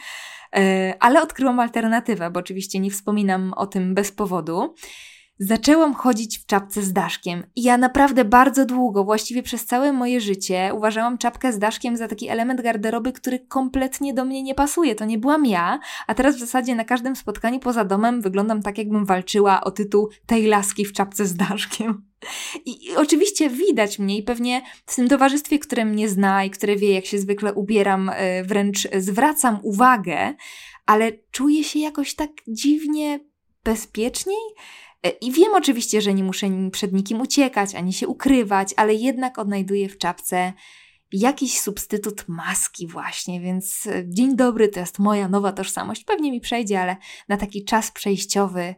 Yy, 0.54 0.62
ale 1.00 1.22
odkryłam 1.22 1.60
alternatywę, 1.60 2.32
bo 2.32 2.40
oczywiście 2.40 2.80
nie 2.80 2.92
wspominam 2.92 3.54
o 3.54 3.68
tym 3.68 3.94
bez 3.94 4.12
powodu 4.12 4.76
zaczęłam 5.40 5.94
chodzić 5.94 6.40
w 6.40 6.46
czapce 6.46 6.82
z 6.82 6.94
daszkiem. 6.94 7.44
I 7.56 7.64
ja 7.64 7.78
naprawdę 7.78 8.26
bardzo 8.26 8.66
długo, 8.66 9.04
właściwie 9.04 9.44
przez 9.44 9.66
całe 9.66 9.94
moje 9.94 10.22
życie, 10.22 10.72
uważałam 10.74 11.18
czapkę 11.18 11.54
z 11.54 11.60
daszkiem 11.60 11.98
za 11.98 12.08
taki 12.08 12.30
element 12.30 12.62
garderoby, 12.62 13.12
który 13.12 13.40
kompletnie 13.40 14.14
do 14.14 14.26
mnie 14.26 14.44
nie 14.44 14.56
pasuje. 14.56 14.96
To 14.96 15.06
nie 15.06 15.18
byłam 15.18 15.46
ja, 15.46 15.80
a 16.08 16.14
teraz 16.14 16.36
w 16.36 16.40
zasadzie 16.40 16.76
na 16.76 16.86
każdym 16.86 17.16
spotkaniu 17.16 17.60
poza 17.60 17.86
domem 17.86 18.22
wyglądam 18.22 18.62
tak, 18.62 18.78
jakbym 18.78 19.06
walczyła 19.06 19.62
o 19.62 19.72
tytuł 19.72 20.10
tej 20.26 20.46
laski 20.46 20.86
w 20.86 20.94
czapce 20.94 21.26
z 21.26 21.36
daszkiem. 21.36 22.10
I, 22.66 22.86
I, 22.88 22.96
oczywiście 22.96 23.50
widać 23.50 24.00
mnie 24.00 24.18
i 24.18 24.24
pewnie 24.24 24.62
w 24.86 24.96
tym 24.96 25.08
towarzystwie, 25.08 25.60
które 25.60 25.86
mnie 25.86 26.10
zna 26.10 26.44
i 26.44 26.50
które 26.50 26.76
wie, 26.76 26.94
jak 26.94 27.06
się 27.06 27.20
zwykle 27.20 27.54
ubieram, 27.54 28.12
e, 28.14 28.44
wręcz 28.44 28.88
zwracam 28.98 29.60
uwagę, 29.64 30.34
ale 30.86 31.12
czuję 31.32 31.64
się 31.64 31.80
jakoś 31.80 32.16
tak 32.16 32.30
dziwnie 32.48 33.20
bezpieczniej. 33.64 34.38
E, 35.04 35.10
I 35.10 35.32
wiem 35.32 35.54
oczywiście, 35.56 36.02
że 36.02 36.14
nie 36.14 36.24
muszę 36.24 36.48
przed 36.72 36.94
nikim 36.94 37.22
uciekać 37.22 37.76
ani 37.76 37.94
się 37.94 38.08
ukrywać, 38.08 38.74
ale 38.78 38.94
jednak 38.94 39.40
odnajduję 39.40 39.90
w 39.90 39.98
czapce 39.98 40.54
jakiś 41.12 41.60
substytut 41.60 42.28
maski, 42.28 42.88
właśnie. 42.88 43.42
Więc 43.42 43.88
e, 43.88 44.04
dzień 44.08 44.36
dobry, 44.36 44.68
to 44.68 44.80
jest 44.80 45.00
moja 45.00 45.28
nowa 45.28 45.52
tożsamość. 45.52 46.04
Pewnie 46.04 46.32
mi 46.32 46.42
przejdzie, 46.42 46.82
ale 46.82 46.98
na 47.30 47.38
taki 47.38 47.66
czas 47.66 47.92
przejściowy 47.92 48.76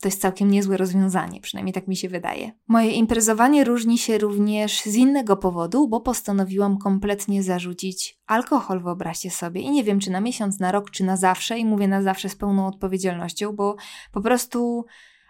to 0.00 0.08
jest 0.08 0.20
całkiem 0.20 0.50
niezłe 0.50 0.76
rozwiązanie, 0.76 1.40
przynajmniej 1.40 1.72
tak 1.72 1.88
mi 1.88 1.96
się 1.96 2.08
wydaje. 2.08 2.52
Moje 2.68 2.90
imprezowanie 2.90 3.64
różni 3.64 3.98
się 3.98 4.18
również 4.18 4.80
z 4.80 4.94
innego 4.94 5.36
powodu, 5.36 5.88
bo 5.88 6.00
postanowiłam 6.00 6.78
kompletnie 6.78 7.42
zarzucić 7.42 8.18
alkohol, 8.26 8.82
wyobraźcie 8.82 9.30
sobie. 9.30 9.60
I 9.60 9.70
nie 9.70 9.84
wiem, 9.84 10.00
czy 10.00 10.10
na 10.10 10.20
miesiąc, 10.20 10.60
na 10.60 10.72
rok, 10.72 10.90
czy 10.90 11.04
na 11.04 11.16
zawsze, 11.16 11.58
i 11.58 11.64
mówię 11.64 11.88
na 11.88 12.02
zawsze 12.02 12.28
z 12.28 12.36
pełną 12.36 12.66
odpowiedzialnością, 12.66 13.52
bo 13.52 13.76
po 14.12 14.20
prostu 14.20 14.84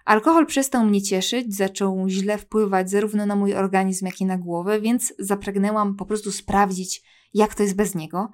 Alkohol 0.09 0.47
przestał 0.47 0.85
mnie 0.85 1.03
cieszyć, 1.03 1.57
zaczął 1.57 2.09
źle 2.09 2.39
wpływać 2.39 2.91
zarówno 2.91 3.27
na 3.27 3.37
mój 3.37 3.55
organizm, 3.55 4.07
jak 4.07 4.21
i 4.21 4.25
na 4.25 4.39
głowę, 4.39 4.81
więc 4.81 5.15
zapragnęłam 5.19 5.97
po 5.97 6.07
prostu 6.07 6.33
sprawdzić, 6.33 7.03
jak 7.35 7.55
to 7.55 7.63
jest 7.63 7.77
bez 7.77 7.95
niego. 7.95 8.31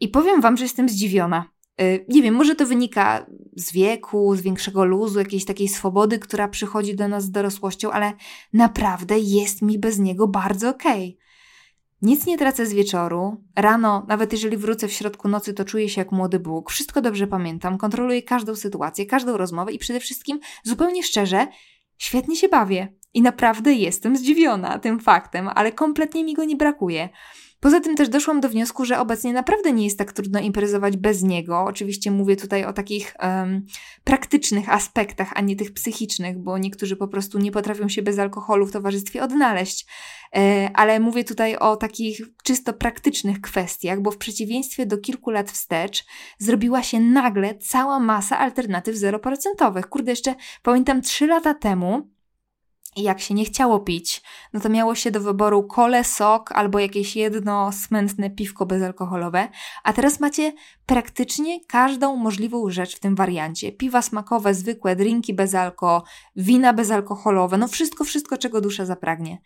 I 0.00 0.08
powiem 0.08 0.40
Wam, 0.40 0.56
że 0.56 0.64
jestem 0.64 0.88
zdziwiona. 0.88 1.53
Yy, 1.78 2.04
nie 2.08 2.22
wiem, 2.22 2.34
może 2.34 2.54
to 2.54 2.66
wynika 2.66 3.26
z 3.56 3.72
wieku, 3.72 4.36
z 4.36 4.40
większego 4.40 4.84
luzu, 4.84 5.18
jakiejś 5.18 5.44
takiej 5.44 5.68
swobody, 5.68 6.18
która 6.18 6.48
przychodzi 6.48 6.96
do 6.96 7.08
nas 7.08 7.24
z 7.24 7.30
dorosłością, 7.30 7.90
ale 7.90 8.12
naprawdę 8.52 9.18
jest 9.18 9.62
mi 9.62 9.78
bez 9.78 9.98
niego 9.98 10.28
bardzo 10.28 10.68
okej. 10.68 11.08
Okay. 11.08 11.24
Nic 12.02 12.26
nie 12.26 12.38
tracę 12.38 12.66
z 12.66 12.74
wieczoru. 12.74 13.44
Rano, 13.56 14.04
nawet 14.08 14.32
jeżeli 14.32 14.56
wrócę 14.56 14.88
w 14.88 14.92
środku 14.92 15.28
nocy, 15.28 15.54
to 15.54 15.64
czuję 15.64 15.88
się 15.88 16.00
jak 16.00 16.12
młody 16.12 16.40
Bóg. 16.40 16.70
Wszystko 16.70 17.00
dobrze 17.00 17.26
pamiętam, 17.26 17.78
kontroluję 17.78 18.22
każdą 18.22 18.56
sytuację, 18.56 19.06
każdą 19.06 19.36
rozmowę 19.36 19.72
i 19.72 19.78
przede 19.78 20.00
wszystkim, 20.00 20.40
zupełnie 20.64 21.02
szczerze, 21.02 21.46
świetnie 21.98 22.36
się 22.36 22.48
bawię. 22.48 22.92
I 23.14 23.22
naprawdę 23.22 23.72
jestem 23.72 24.16
zdziwiona 24.16 24.78
tym 24.78 25.00
faktem, 25.00 25.48
ale 25.54 25.72
kompletnie 25.72 26.24
mi 26.24 26.34
go 26.34 26.44
nie 26.44 26.56
brakuje. 26.56 27.08
Poza 27.64 27.80
tym 27.80 27.96
też 27.96 28.08
doszłam 28.08 28.40
do 28.40 28.48
wniosku, 28.48 28.84
że 28.84 28.98
obecnie 28.98 29.32
naprawdę 29.32 29.72
nie 29.72 29.84
jest 29.84 29.98
tak 29.98 30.12
trudno 30.12 30.40
imprezować 30.40 30.96
bez 30.96 31.22
niego. 31.22 31.60
Oczywiście 31.60 32.10
mówię 32.10 32.36
tutaj 32.36 32.64
o 32.64 32.72
takich 32.72 33.14
um, 33.22 33.66
praktycznych 34.04 34.68
aspektach, 34.68 35.32
a 35.34 35.40
nie 35.40 35.56
tych 35.56 35.72
psychicznych, 35.72 36.38
bo 36.38 36.58
niektórzy 36.58 36.96
po 36.96 37.08
prostu 37.08 37.38
nie 37.38 37.52
potrafią 37.52 37.88
się 37.88 38.02
bez 38.02 38.18
alkoholu 38.18 38.66
w 38.66 38.72
towarzystwie 38.72 39.22
odnaleźć. 39.22 39.86
E, 40.36 40.70
ale 40.74 41.00
mówię 41.00 41.24
tutaj 41.24 41.56
o 41.56 41.76
takich 41.76 42.20
czysto 42.42 42.72
praktycznych 42.72 43.40
kwestiach, 43.40 44.00
bo 44.00 44.10
w 44.10 44.18
przeciwieństwie 44.18 44.86
do 44.86 44.98
kilku 44.98 45.30
lat 45.30 45.50
wstecz 45.50 46.04
zrobiła 46.38 46.82
się 46.82 47.00
nagle 47.00 47.54
cała 47.54 48.00
masa 48.00 48.38
alternatyw 48.38 48.96
zeroprocentowych. 48.96 49.88
Kurde, 49.88 50.12
jeszcze 50.12 50.34
pamiętam 50.62 51.02
trzy 51.02 51.26
lata 51.26 51.54
temu 51.54 52.13
jak 52.96 53.20
się 53.20 53.34
nie 53.34 53.44
chciało 53.44 53.80
pić, 53.80 54.22
no 54.52 54.60
to 54.60 54.68
miało 54.68 54.94
się 54.94 55.10
do 55.10 55.20
wyboru 55.20 55.62
kole, 55.62 56.04
sok 56.04 56.52
albo 56.52 56.78
jakieś 56.78 57.16
jedno 57.16 57.72
smętne 57.72 58.30
piwko 58.30 58.66
bezalkoholowe, 58.66 59.48
a 59.84 59.92
teraz 59.92 60.20
macie 60.20 60.52
praktycznie 60.86 61.64
każdą 61.64 62.16
możliwą 62.16 62.70
rzecz 62.70 62.96
w 62.96 63.00
tym 63.00 63.14
wariancie. 63.14 63.72
Piwa 63.72 64.02
smakowe, 64.02 64.54
zwykłe, 64.54 64.96
drinki 64.96 65.34
bezalko, 65.34 66.02
wina 66.36 66.72
bezalkoholowe, 66.72 67.58
no 67.58 67.68
wszystko, 67.68 68.04
wszystko, 68.04 68.38
czego 68.38 68.60
dusza 68.60 68.86
zapragnie. 68.86 69.38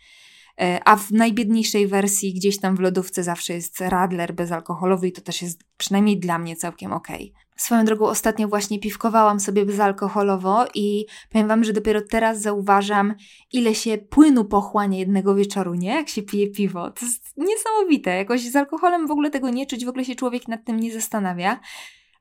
E, 0.61 0.81
a 0.85 0.97
w 0.97 1.11
najbiedniejszej 1.11 1.87
wersji 1.87 2.35
gdzieś 2.35 2.61
tam 2.61 2.77
w 2.77 2.81
lodówce 2.81 3.23
zawsze 3.23 3.53
jest 3.53 3.81
radler 3.81 4.35
bezalkoholowy 4.35 5.09
i 5.09 5.13
to 5.13 5.21
też 5.21 5.43
jest 5.43 5.61
przynajmniej 5.77 6.19
dla 6.19 6.39
mnie 6.39 6.57
całkiem 6.57 6.93
okej. 6.93 7.33
Okay. 7.33 7.49
Swoją 7.57 7.85
drogą 7.85 8.07
ostatnio 8.07 8.49
właśnie 8.49 8.79
piwkowałam 8.79 9.41
sobie 9.41 9.67
bezalkoholowo 9.67 10.67
i 10.75 11.07
powiem 11.33 11.49
Wam, 11.49 11.65
że 11.65 11.73
dopiero 11.73 12.01
teraz 12.11 12.41
zauważam, 12.41 13.15
ile 13.53 13.75
się 13.75 13.99
płynu 13.99 14.45
pochłania 14.45 14.99
jednego 14.99 15.35
wieczoru, 15.35 15.75
nie? 15.75 15.91
Jak 15.91 16.09
się 16.09 16.23
pije 16.23 16.51
piwo. 16.51 16.91
To 16.91 17.07
jest 17.07 17.33
niesamowite. 17.37 18.17
Jakoś 18.17 18.41
z 18.41 18.57
alkoholem 18.57 19.07
w 19.07 19.11
ogóle 19.11 19.31
tego 19.31 19.51
nie 19.51 19.67
czuć, 19.67 19.85
w 19.85 19.89
ogóle 19.89 20.05
się 20.05 20.15
człowiek 20.15 20.49
nad 20.49 20.65
tym 20.65 20.81
nie 20.81 20.93
zastanawia. 20.93 21.61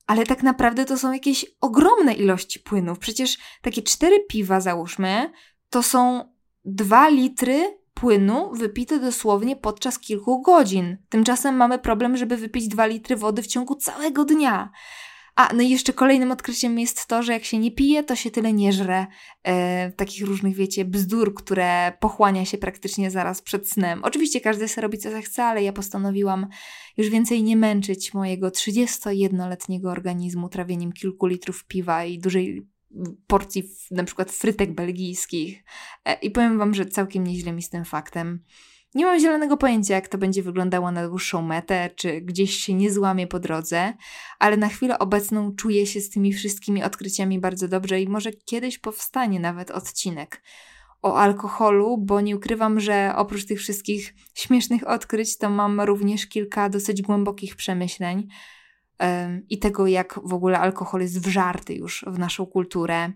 Ale 0.07 0.25
tak 0.25 0.43
naprawdę 0.43 0.85
to 0.85 0.97
są 0.97 1.13
jakieś 1.13 1.45
ogromne 1.61 2.13
ilości 2.13 2.59
płynów. 2.59 2.99
Przecież 2.99 3.37
takie 3.61 3.81
cztery 3.81 4.25
piwa, 4.29 4.61
załóżmy, 4.61 5.31
to 5.69 5.83
są 5.83 6.33
dwa 6.65 7.09
litry 7.09 7.77
płynu 7.99 8.51
wypite 8.53 8.99
dosłownie 8.99 9.55
podczas 9.55 9.99
kilku 9.99 10.41
godzin. 10.41 10.97
Tymczasem 11.09 11.55
mamy 11.55 11.79
problem, 11.79 12.17
żeby 12.17 12.37
wypić 12.37 12.67
dwa 12.67 12.85
litry 12.85 13.15
wody 13.15 13.41
w 13.41 13.47
ciągu 13.47 13.75
całego 13.75 14.25
dnia. 14.25 14.71
A, 15.35 15.53
no 15.53 15.61
i 15.61 15.69
jeszcze 15.69 15.93
kolejnym 15.93 16.31
odkryciem 16.31 16.79
jest 16.79 17.07
to, 17.07 17.23
że 17.23 17.33
jak 17.33 17.43
się 17.43 17.59
nie 17.59 17.71
pije, 17.71 18.03
to 18.03 18.15
się 18.15 18.31
tyle 18.31 18.53
nie 18.53 18.73
żre 18.73 19.07
e, 19.43 19.91
takich 19.91 20.25
różnych, 20.25 20.55
wiecie, 20.55 20.85
bzdur, 20.85 21.33
które 21.33 21.93
pochłania 21.99 22.45
się 22.45 22.57
praktycznie 22.57 23.11
zaraz 23.11 23.41
przed 23.41 23.69
snem. 23.69 24.03
Oczywiście 24.03 24.41
każdy 24.41 24.67
sobie 24.67 24.81
robi 24.81 24.97
co 24.97 25.09
chce, 25.21 25.43
ale 25.43 25.63
ja 25.63 25.73
postanowiłam 25.73 26.47
już 26.97 27.09
więcej 27.09 27.43
nie 27.43 27.57
męczyć 27.57 28.13
mojego 28.13 28.49
31-letniego 28.49 29.91
organizmu 29.91 30.49
trawieniem 30.49 30.93
kilku 30.93 31.25
litrów 31.25 31.65
piwa 31.65 32.05
i 32.05 32.19
dużej 32.19 32.67
porcji 33.27 33.69
na 33.91 34.03
przykład 34.03 34.31
frytek 34.31 34.75
belgijskich. 34.75 35.63
E, 36.05 36.13
I 36.13 36.31
powiem 36.31 36.57
Wam, 36.57 36.73
że 36.73 36.85
całkiem 36.85 37.23
nieźle 37.23 37.51
mi 37.51 37.61
z 37.61 37.69
tym 37.69 37.85
faktem. 37.85 38.43
Nie 38.95 39.05
mam 39.05 39.19
zielonego 39.19 39.57
pojęcia, 39.57 39.93
jak 39.93 40.07
to 40.07 40.17
będzie 40.17 40.43
wyglądało 40.43 40.91
na 40.91 41.07
dłuższą 41.07 41.41
metę, 41.41 41.89
czy 41.95 42.21
gdzieś 42.21 42.55
się 42.55 42.73
nie 42.73 42.91
złamie 42.91 43.27
po 43.27 43.39
drodze, 43.39 43.93
ale 44.39 44.57
na 44.57 44.69
chwilę 44.69 44.99
obecną 44.99 45.55
czuję 45.55 45.87
się 45.87 46.01
z 46.01 46.09
tymi 46.09 46.33
wszystkimi 46.33 46.83
odkryciami 46.83 47.39
bardzo 47.39 47.67
dobrze 47.67 48.01
i 48.01 48.09
może 48.09 48.31
kiedyś 48.31 48.77
powstanie 48.77 49.39
nawet 49.39 49.71
odcinek 49.71 50.41
o 51.01 51.19
alkoholu, 51.19 51.97
bo 51.97 52.21
nie 52.21 52.35
ukrywam, 52.35 52.79
że 52.79 53.13
oprócz 53.15 53.45
tych 53.45 53.59
wszystkich 53.59 54.13
śmiesznych 54.33 54.87
odkryć, 54.87 55.37
to 55.37 55.49
mam 55.49 55.81
również 55.81 56.27
kilka 56.27 56.69
dosyć 56.69 57.01
głębokich 57.01 57.55
przemyśleń 57.55 58.27
i 59.49 59.59
tego, 59.59 59.87
jak 59.87 60.19
w 60.23 60.33
ogóle 60.33 60.59
alkohol 60.59 61.01
jest 61.01 61.21
wżarty 61.21 61.73
już 61.73 62.05
w 62.07 62.19
naszą 62.19 62.45
kulturę. 62.45 63.11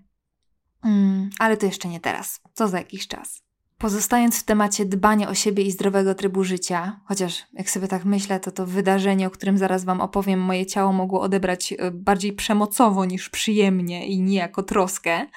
Yy, 0.83 0.91
ale 1.39 1.57
to 1.57 1.65
jeszcze 1.65 1.87
nie 1.87 1.99
teraz, 1.99 2.41
co 2.53 2.67
za 2.67 2.77
jakiś 2.77 3.07
czas. 3.07 3.43
Pozostając 3.81 4.39
w 4.39 4.43
temacie 4.43 4.85
dbania 4.85 5.29
o 5.29 5.33
siebie 5.33 5.63
i 5.63 5.71
zdrowego 5.71 6.15
trybu 6.15 6.43
życia, 6.43 6.99
chociaż 7.05 7.43
jak 7.53 7.69
sobie 7.69 7.87
tak 7.87 8.05
myślę, 8.05 8.39
to 8.39 8.51
to 8.51 8.65
wydarzenie, 8.65 9.27
o 9.27 9.29
którym 9.29 9.57
zaraz 9.57 9.83
Wam 9.83 10.01
opowiem, 10.01 10.39
moje 10.39 10.65
ciało 10.65 10.93
mogło 10.93 11.21
odebrać 11.21 11.73
e, 11.73 11.91
bardziej 11.91 12.33
przemocowo 12.33 13.05
niż 13.05 13.29
przyjemnie 13.29 14.07
i 14.07 14.21
nie 14.21 14.37
jako 14.37 14.63
troskę, 14.63 15.27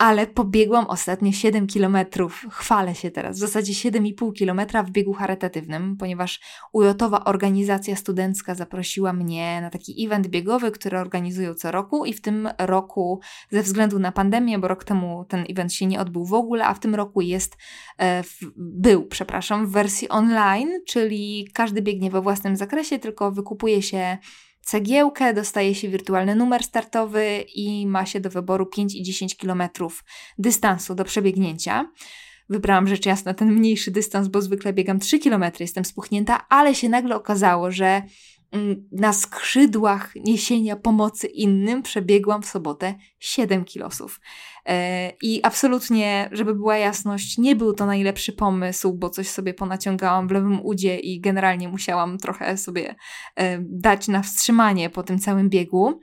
ale 0.00 0.26
pobiegłam 0.26 0.86
ostatnio 0.86 1.32
7 1.32 1.66
kilometrów, 1.66 2.46
chwalę 2.50 2.94
się 2.94 3.10
teraz, 3.10 3.36
w 3.36 3.40
zasadzie 3.40 3.72
7,5 3.72 4.32
kilometra 4.32 4.82
w 4.82 4.90
biegu 4.90 5.12
charytatywnym, 5.12 5.96
ponieważ 5.96 6.40
ujotowa 6.72 7.24
organizacja 7.24 7.96
studencka 7.96 8.54
zaprosiła 8.54 9.12
mnie 9.12 9.60
na 9.60 9.70
taki 9.70 10.06
event 10.06 10.26
biegowy, 10.26 10.70
który 10.70 10.98
organizują 10.98 11.54
co 11.54 11.70
roku 11.70 12.04
i 12.04 12.12
w 12.12 12.20
tym 12.20 12.48
roku 12.58 13.20
ze 13.50 13.62
względu 13.62 13.98
na 13.98 14.12
pandemię, 14.12 14.58
bo 14.58 14.68
rok 14.68 14.84
temu 14.84 15.24
ten 15.28 15.44
event 15.50 15.72
się 15.72 15.86
nie 15.86 16.00
odbył 16.00 16.24
w 16.24 16.34
ogóle, 16.34 16.66
a 16.66 16.74
w 16.74 16.80
tym 16.80 16.94
roku 16.94 17.20
jest, 17.20 17.56
e, 17.98 18.22
był, 18.56 19.06
przepraszam, 19.06 19.66
w 19.66 19.70
wersji 19.70 20.08
online, 20.08 20.70
czyli 20.86 21.48
każdy 21.54 21.82
biegnie 21.82 22.10
we 22.10 22.20
własnym 22.20 22.56
zakresie, 22.56 22.98
tylko 22.98 23.32
wykupuje 23.32 23.82
się 23.82 24.18
cegiełkę, 24.62 25.34
dostaje 25.34 25.74
się 25.74 25.88
wirtualny 25.88 26.34
numer 26.34 26.62
startowy 26.62 27.44
i 27.54 27.86
ma 27.86 28.06
się 28.06 28.20
do 28.20 28.30
wyboru 28.30 28.66
5 28.66 28.94
i 28.94 29.02
10 29.02 29.36
km 29.36 29.62
dystansu 30.38 30.94
do 30.94 31.04
przebiegnięcia. 31.04 31.90
Wybrałam 32.48 32.88
rzecz 32.88 33.06
jasna 33.06 33.34
ten 33.34 33.52
mniejszy 33.52 33.90
dystans, 33.90 34.28
bo 34.28 34.42
zwykle 34.42 34.72
biegam 34.72 34.98
3 34.98 35.18
km, 35.18 35.44
jestem 35.60 35.84
spuchnięta, 35.84 36.46
ale 36.48 36.74
się 36.74 36.88
nagle 36.88 37.16
okazało, 37.16 37.70
że 37.70 38.02
na 38.92 39.12
skrzydłach 39.12 40.14
niesienia 40.16 40.76
pomocy 40.76 41.26
innym 41.26 41.82
przebiegłam 41.82 42.42
w 42.42 42.46
sobotę 42.46 42.94
7 43.18 43.64
kilosów. 43.64 44.20
E, 44.66 45.12
I 45.22 45.42
absolutnie, 45.42 46.28
żeby 46.32 46.54
była 46.54 46.76
jasność, 46.76 47.38
nie 47.38 47.56
był 47.56 47.72
to 47.72 47.86
najlepszy 47.86 48.32
pomysł, 48.32 48.92
bo 48.92 49.10
coś 49.10 49.28
sobie 49.28 49.54
ponaciągałam 49.54 50.28
w 50.28 50.30
lewym 50.30 50.60
udzie 50.64 50.98
i 50.98 51.20
generalnie 51.20 51.68
musiałam 51.68 52.18
trochę 52.18 52.56
sobie 52.56 52.94
e, 53.36 53.58
dać 53.62 54.08
na 54.08 54.22
wstrzymanie 54.22 54.90
po 54.90 55.02
tym 55.02 55.18
całym 55.18 55.48
biegu 55.48 56.00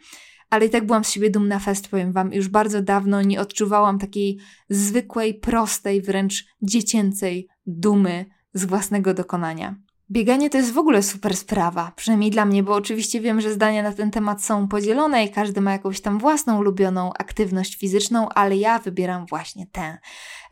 ale 0.49 0.65
i 0.65 0.69
tak 0.69 0.85
byłam 0.85 1.03
z 1.03 1.11
siebie 1.11 1.29
dumna 1.29 1.59
fest, 1.59 1.87
powiem 1.87 2.11
Wam. 2.11 2.33
Już 2.33 2.47
bardzo 2.47 2.81
dawno 2.81 3.21
nie 3.21 3.41
odczuwałam 3.41 3.99
takiej 3.99 4.39
zwykłej, 4.69 5.33
prostej, 5.33 6.01
wręcz 6.01 6.45
dziecięcej 6.61 7.47
dumy 7.65 8.25
z 8.53 8.65
własnego 8.65 9.13
dokonania. 9.13 9.75
Bieganie 10.11 10.49
to 10.49 10.57
jest 10.57 10.73
w 10.73 10.77
ogóle 10.77 11.03
super 11.03 11.37
sprawa, 11.37 11.91
przynajmniej 11.95 12.31
dla 12.31 12.45
mnie, 12.45 12.63
bo 12.63 12.73
oczywiście 12.73 13.21
wiem, 13.21 13.41
że 13.41 13.53
zdania 13.53 13.83
na 13.83 13.91
ten 13.93 14.11
temat 14.11 14.43
są 14.43 14.67
podzielone 14.67 15.25
i 15.25 15.31
każdy 15.31 15.61
ma 15.61 15.71
jakąś 15.71 16.01
tam 16.01 16.19
własną 16.19 16.59
ulubioną 16.59 17.13
aktywność 17.13 17.75
fizyczną, 17.75 18.29
ale 18.29 18.57
ja 18.57 18.79
wybieram 18.79 19.25
właśnie 19.25 19.67
tę. 19.71 19.97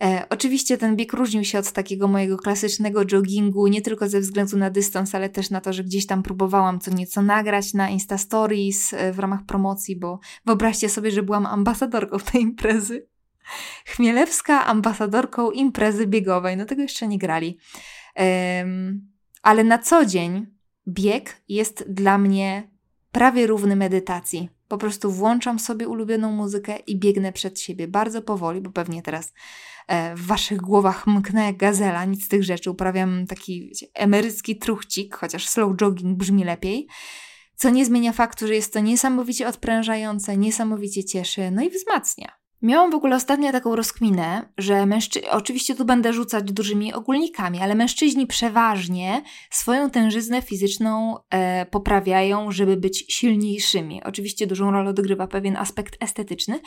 E, 0.01 0.25
oczywiście 0.29 0.77
ten 0.77 0.95
bieg 0.95 1.13
różnił 1.13 1.43
się 1.43 1.59
od 1.59 1.71
takiego 1.71 2.07
mojego 2.07 2.37
klasycznego 2.37 3.01
joggingu, 3.11 3.67
nie 3.67 3.81
tylko 3.81 4.09
ze 4.09 4.19
względu 4.19 4.57
na 4.57 4.69
dystans, 4.69 5.15
ale 5.15 5.29
też 5.29 5.49
na 5.49 5.61
to, 5.61 5.73
że 5.73 5.83
gdzieś 5.83 6.05
tam 6.05 6.23
próbowałam 6.23 6.79
co 6.79 6.91
nieco 6.91 7.21
nagrać 7.21 7.73
na 7.73 7.89
Insta 7.89 8.17
Stories 8.17 8.93
e, 8.93 9.13
w 9.13 9.19
ramach 9.19 9.45
promocji, 9.45 9.99
bo 9.99 10.19
wyobraźcie 10.45 10.89
sobie, 10.89 11.11
że 11.11 11.23
byłam 11.23 11.45
ambasadorką 11.45 12.17
tej 12.31 12.41
imprezy. 12.41 13.07
Chmielewska 13.85 14.65
ambasadorką 14.65 15.51
imprezy 15.51 16.07
biegowej, 16.07 16.57
no 16.57 16.65
tego 16.65 16.81
jeszcze 16.81 17.07
nie 17.07 17.17
grali. 17.17 17.57
Um, 18.15 19.14
ale 19.45 19.63
na 19.63 19.77
co 19.77 20.05
dzień 20.05 20.45
bieg 20.87 21.41
jest 21.49 21.85
dla 21.89 22.17
mnie 22.17 22.69
prawie 23.11 23.47
równy 23.47 23.75
medytacji. 23.75 24.49
Po 24.67 24.77
prostu 24.77 25.11
włączam 25.11 25.59
sobie 25.59 25.87
ulubioną 25.87 26.31
muzykę 26.31 26.77
i 26.77 26.99
biegnę 26.99 27.33
przed 27.33 27.59
siebie 27.59 27.87
bardzo 27.87 28.21
powoli, 28.21 28.61
bo 28.61 28.71
pewnie 28.71 29.01
teraz 29.01 29.33
e, 29.87 30.15
w 30.15 30.25
waszych 30.25 30.61
głowach 30.61 31.07
mknę 31.07 31.45
jak 31.45 31.57
gazela, 31.57 32.05
nic 32.05 32.25
z 32.25 32.27
tych 32.27 32.43
rzeczy. 32.43 32.71
Uprawiam 32.71 33.27
taki 33.27 33.67
wiecie, 33.67 33.87
emerycki 33.93 34.57
truchcik, 34.57 35.15
chociaż 35.15 35.47
slow 35.47 35.75
jogging 35.75 36.17
brzmi 36.17 36.43
lepiej. 36.43 36.87
Co 37.55 37.69
nie 37.69 37.85
zmienia 37.85 38.13
faktu, 38.13 38.47
że 38.47 38.55
jest 38.55 38.73
to 38.73 38.79
niesamowicie 38.79 39.47
odprężające, 39.47 40.37
niesamowicie 40.37 41.03
cieszy, 41.03 41.51
no 41.51 41.63
i 41.63 41.69
wzmacnia. 41.69 42.44
Miałam 42.65 42.91
w 42.91 42.95
ogóle 42.95 43.15
ostatnio 43.15 43.51
taką 43.51 43.75
rozkminę, 43.75 44.49
że 44.57 44.85
mężczyźni, 44.85 45.29
oczywiście 45.29 45.75
tu 45.75 45.85
będę 45.85 46.13
rzucać 46.13 46.51
dużymi 46.51 46.93
ogólnikami, 46.93 47.59
ale 47.61 47.75
mężczyźni 47.75 48.27
przeważnie 48.27 49.21
swoją 49.51 49.89
tężyznę 49.89 50.41
fizyczną 50.41 51.17
e, 51.29 51.65
poprawiają, 51.65 52.51
żeby 52.51 52.77
być 52.77 53.05
silniejszymi. 53.13 54.03
Oczywiście 54.03 54.47
dużą 54.47 54.71
rolę 54.71 54.89
odgrywa 54.89 55.27
pewien 55.27 55.57
aspekt 55.57 56.03
estetyczny, 56.03 56.59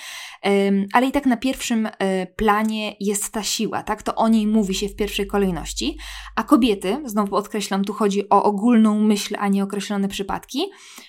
e, 0.44 0.50
ale 0.92 1.06
i 1.06 1.12
tak 1.12 1.26
na 1.26 1.36
pierwszym 1.36 1.88
e, 1.98 2.26
planie 2.26 2.96
jest 3.00 3.32
ta 3.32 3.42
siła, 3.42 3.82
tak? 3.82 4.02
To 4.02 4.14
o 4.14 4.28
niej 4.28 4.46
mówi 4.46 4.74
się 4.74 4.88
w 4.88 4.96
pierwszej 4.96 5.26
kolejności, 5.26 5.98
a 6.36 6.42
kobiety, 6.42 7.02
znowu 7.04 7.30
podkreślam, 7.30 7.84
tu 7.84 7.92
chodzi 7.92 8.28
o 8.28 8.42
ogólną 8.42 9.00
myśl, 9.00 9.36
a 9.38 9.48
nie 9.48 9.64
określone 9.64 10.08
przypadki. 10.08 10.60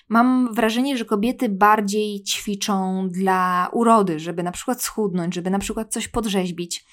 Mam 0.08 0.54
wrażenie, 0.54 0.96
że 0.96 1.04
kobiety 1.04 1.48
bardziej 1.48 2.22
ćwiczą 2.22 3.08
dla 3.08 3.68
urody, 3.72 4.18
żeby 4.18 4.42
na 4.42 4.52
przykład 4.52 4.79
schudnąć, 4.82 5.34
żeby 5.34 5.50
na 5.50 5.58
przykład 5.58 5.92
coś 5.92 6.08
podrzeźbić. 6.08 6.84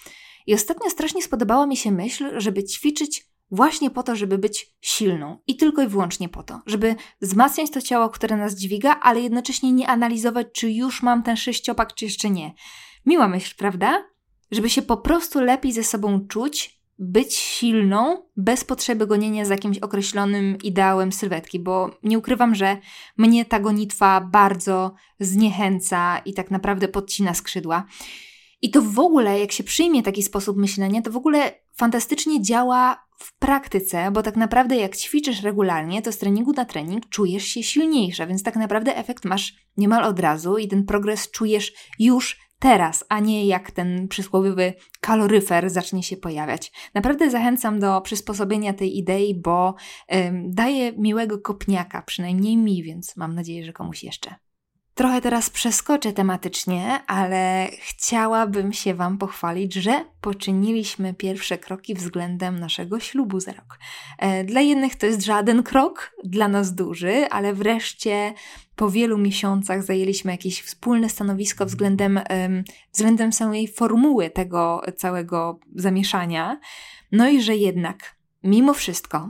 I 0.48 0.54
ostatnio 0.54 0.90
strasznie 0.90 1.24
spodobała 1.24 1.68
mi 1.68 1.78
się 1.78 1.92
myśl, 1.92 2.40
żeby 2.40 2.64
ćwiczyć 2.64 3.26
właśnie 3.52 3.90
po 3.90 4.04
to, 4.04 4.16
żeby 4.16 4.38
być 4.38 4.76
silną 4.82 5.38
i 5.48 5.58
tylko 5.58 5.84
i 5.84 5.88
wyłącznie 5.88 6.30
po 6.30 6.44
to, 6.44 6.62
żeby 6.66 6.96
wzmacniać 7.22 7.72
to 7.72 7.82
ciało, 7.82 8.10
które 8.10 8.38
nas 8.38 8.56
dźwiga, 8.56 9.00
ale 9.02 9.22
jednocześnie 9.22 9.72
nie 9.72 9.88
analizować, 9.88 10.48
czy 10.54 10.72
już 10.72 11.04
mam 11.04 11.24
ten 11.24 11.38
sześciopak, 11.38 11.94
czy 11.94 12.06
jeszcze 12.06 12.30
nie. 12.30 12.54
Miła 13.06 13.28
myśl, 13.28 13.56
prawda? 13.58 14.04
Żeby 14.52 14.70
się 14.70 14.82
po 14.82 14.98
prostu 14.98 15.42
lepiej 15.42 15.72
ze 15.72 15.84
sobą 15.84 16.28
czuć, 16.28 16.77
być 17.00 17.36
silną, 17.36 18.24
bez 18.38 18.64
potrzeby 18.64 19.08
gonienia 19.08 19.46
za 19.46 19.54
jakimś 19.54 19.78
określonym 19.78 20.58
ideałem 20.64 21.12
sylwetki, 21.12 21.60
bo 21.60 21.90
nie 22.04 22.18
ukrywam, 22.18 22.56
że 22.56 22.78
mnie 23.18 23.46
ta 23.46 23.60
gonitwa 23.60 24.22
bardzo 24.22 24.94
zniechęca 25.20 26.18
i 26.18 26.34
tak 26.34 26.52
naprawdę 26.52 26.88
podcina 26.88 27.34
skrzydła. 27.34 27.86
I 28.62 28.72
to 28.72 28.82
w 28.82 29.00
ogóle, 29.00 29.40
jak 29.40 29.52
się 29.52 29.64
przyjmie 29.64 30.04
taki 30.04 30.24
sposób 30.24 30.58
myślenia, 30.58 31.02
to 31.02 31.12
w 31.12 31.18
ogóle 31.18 31.54
fantastycznie 31.76 32.42
działa 32.42 33.08
w 33.20 33.38
praktyce, 33.40 34.12
bo 34.12 34.24
tak 34.24 34.36
naprawdę 34.36 34.76
jak 34.76 34.96
ćwiczysz 34.96 35.44
regularnie, 35.44 36.02
to 36.02 36.12
z 36.12 36.18
treningu 36.18 36.54
na 36.54 36.66
trening 36.66 37.10
czujesz 37.10 37.44
się 37.44 37.64
silniejsza, 37.64 38.28
więc 38.28 38.44
tak 38.44 38.56
naprawdę 38.56 38.98
efekt 38.98 39.26
masz 39.26 39.54
niemal 39.78 40.04
od 40.04 40.20
razu 40.20 40.58
i 40.58 40.68
ten 40.68 40.86
progres 40.86 41.32
czujesz 41.32 41.74
już 42.00 42.47
teraz, 42.60 43.06
a 43.10 43.20
nie 43.20 43.46
jak 43.46 43.72
ten 43.72 44.08
przysłowiowy 44.08 44.74
kaloryfer 45.02 45.70
zacznie 45.70 46.04
się 46.04 46.18
pojawiać. 46.18 46.72
Naprawdę 46.94 47.30
zachęcam 47.32 47.80
do 47.80 48.02
przysposobienia 48.02 48.74
tej 48.74 48.98
idei, 48.98 49.36
bo 49.36 49.76
ym, 50.16 50.52
daje 50.52 50.92
miłego 50.92 51.40
kopniaka, 51.40 52.02
przynajmniej 52.02 52.58
mi, 52.58 52.84
więc 52.84 53.18
mam 53.18 53.36
nadzieję, 53.36 53.66
że 53.66 53.74
komuś 53.74 54.04
jeszcze. 54.04 54.36
Trochę 54.98 55.22
teraz 55.22 55.50
przeskoczę 55.50 56.14
tematycznie, 56.14 57.00
ale 57.08 57.68
chciałabym 57.80 58.74
się 58.74 58.94
Wam 58.94 59.18
pochwalić, 59.18 59.74
że 59.74 60.06
poczyniliśmy 60.22 61.14
pierwsze 61.14 61.58
kroki 61.58 61.96
względem 61.96 62.60
naszego 62.60 63.00
ślubu 63.00 63.40
za 63.40 63.52
rok. 63.52 63.80
E, 64.20 64.44
dla 64.44 64.62
jednych 64.62 64.96
to 64.96 65.06
jest 65.06 65.26
żaden 65.26 65.64
krok, 65.64 66.16
dla 66.24 66.48
nas 66.48 66.76
duży, 66.76 67.28
ale 67.30 67.54
wreszcie 67.54 68.34
po 68.78 68.90
wielu 68.90 69.18
miesiącach 69.18 69.84
zajęliśmy 69.84 70.32
jakieś 70.32 70.62
wspólne 70.62 71.10
stanowisko 71.10 71.66
względem, 71.66 72.20
względem 72.94 73.34
samej 73.34 73.68
formuły 73.68 74.30
tego 74.30 74.82
całego 74.98 75.60
zamieszania. 75.76 76.60
No 77.12 77.30
i 77.30 77.42
że 77.42 77.56
jednak, 77.56 78.16
mimo 78.44 78.74
wszystko, 78.74 79.30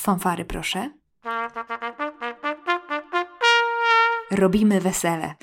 fanfary 0.00 0.44
proszę 0.44 0.90
robimy 4.30 4.80
wesele. 4.80 5.34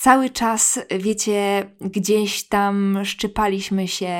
Cały 0.00 0.30
czas, 0.30 0.80
wiecie, 0.98 1.70
gdzieś 1.80 2.48
tam 2.48 2.98
szczypaliśmy 3.04 3.88
się, 3.88 4.14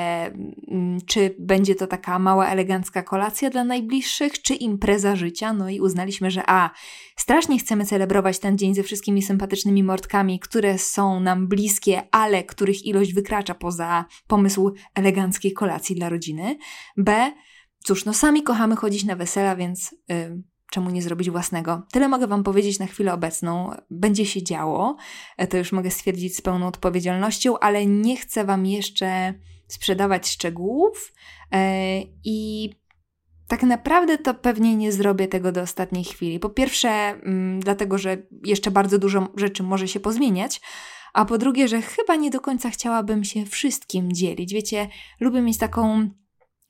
czy 1.05 1.35
będzie 1.39 1.75
to 1.75 1.87
taka 1.87 2.19
mała, 2.19 2.47
elegancka 2.47 3.03
kolacja 3.03 3.49
dla 3.49 3.63
najbliższych, 3.63 4.41
czy 4.41 4.53
impreza 4.55 5.15
życia. 5.15 5.53
No 5.53 5.69
i 5.69 5.79
uznaliśmy, 5.79 6.31
że 6.31 6.43
a, 6.47 6.69
strasznie 7.17 7.59
chcemy 7.59 7.85
celebrować 7.85 8.39
ten 8.39 8.57
dzień 8.57 8.75
ze 8.75 8.83
wszystkimi 8.83 9.21
sympatycznymi 9.21 9.83
mordkami, 9.83 10.39
które 10.39 10.77
są 10.77 11.19
nam 11.19 11.47
bliskie, 11.47 12.01
ale 12.11 12.43
których 12.43 12.85
ilość 12.85 13.13
wykracza 13.13 13.55
poza 13.55 14.05
pomysł 14.27 14.71
eleganckiej 14.95 15.53
kolacji 15.53 15.95
dla 15.95 16.09
rodziny. 16.09 16.57
B, 16.97 17.31
cóż, 17.83 18.05
no 18.05 18.13
sami 18.13 18.43
kochamy 18.43 18.75
chodzić 18.75 19.03
na 19.03 19.15
wesela, 19.15 19.55
więc. 19.55 19.95
Yy, 20.09 20.43
czemu 20.71 20.89
nie 20.89 21.01
zrobić 21.01 21.29
własnego. 21.29 21.81
Tyle 21.91 22.07
mogę 22.07 22.27
Wam 22.27 22.43
powiedzieć 22.43 22.79
na 22.79 22.87
chwilę 22.87 23.13
obecną. 23.13 23.71
Będzie 23.89 24.25
się 24.25 24.43
działo, 24.43 24.95
e, 25.37 25.47
to 25.47 25.57
już 25.57 25.71
mogę 25.71 25.91
stwierdzić 25.91 26.35
z 26.35 26.41
pełną 26.41 26.67
odpowiedzialnością, 26.67 27.59
ale 27.59 27.85
nie 27.85 28.17
chcę 28.17 28.45
Wam 28.45 28.65
jeszcze 28.65 29.33
sprzedawać 29.67 30.29
szczegółów 30.29 31.13
e, 31.51 32.01
i 32.23 32.69
tak 33.47 33.63
naprawdę 33.63 34.17
to 34.17 34.33
pewnie 34.33 34.75
nie 34.75 34.91
zrobię 34.91 35.27
tego 35.27 35.51
do 35.51 35.61
ostatniej 35.61 36.03
chwili. 36.03 36.39
Po 36.39 36.49
pierwsze, 36.49 36.89
mm, 36.89 37.59
dlatego, 37.59 37.97
że 37.97 38.17
jeszcze 38.45 38.71
bardzo 38.71 38.99
dużo 38.99 39.27
rzeczy 39.35 39.63
może 39.63 39.87
się 39.87 39.99
pozmieniać, 39.99 40.61
a 41.13 41.25
po 41.25 41.37
drugie, 41.37 41.67
że 41.67 41.81
chyba 41.81 42.15
nie 42.15 42.29
do 42.29 42.39
końca 42.39 42.69
chciałabym 42.69 43.23
się 43.23 43.45
wszystkim 43.45 44.13
dzielić. 44.13 44.53
Wiecie, 44.53 44.87
lubię 45.19 45.41
mieć 45.41 45.57
taką 45.57 46.09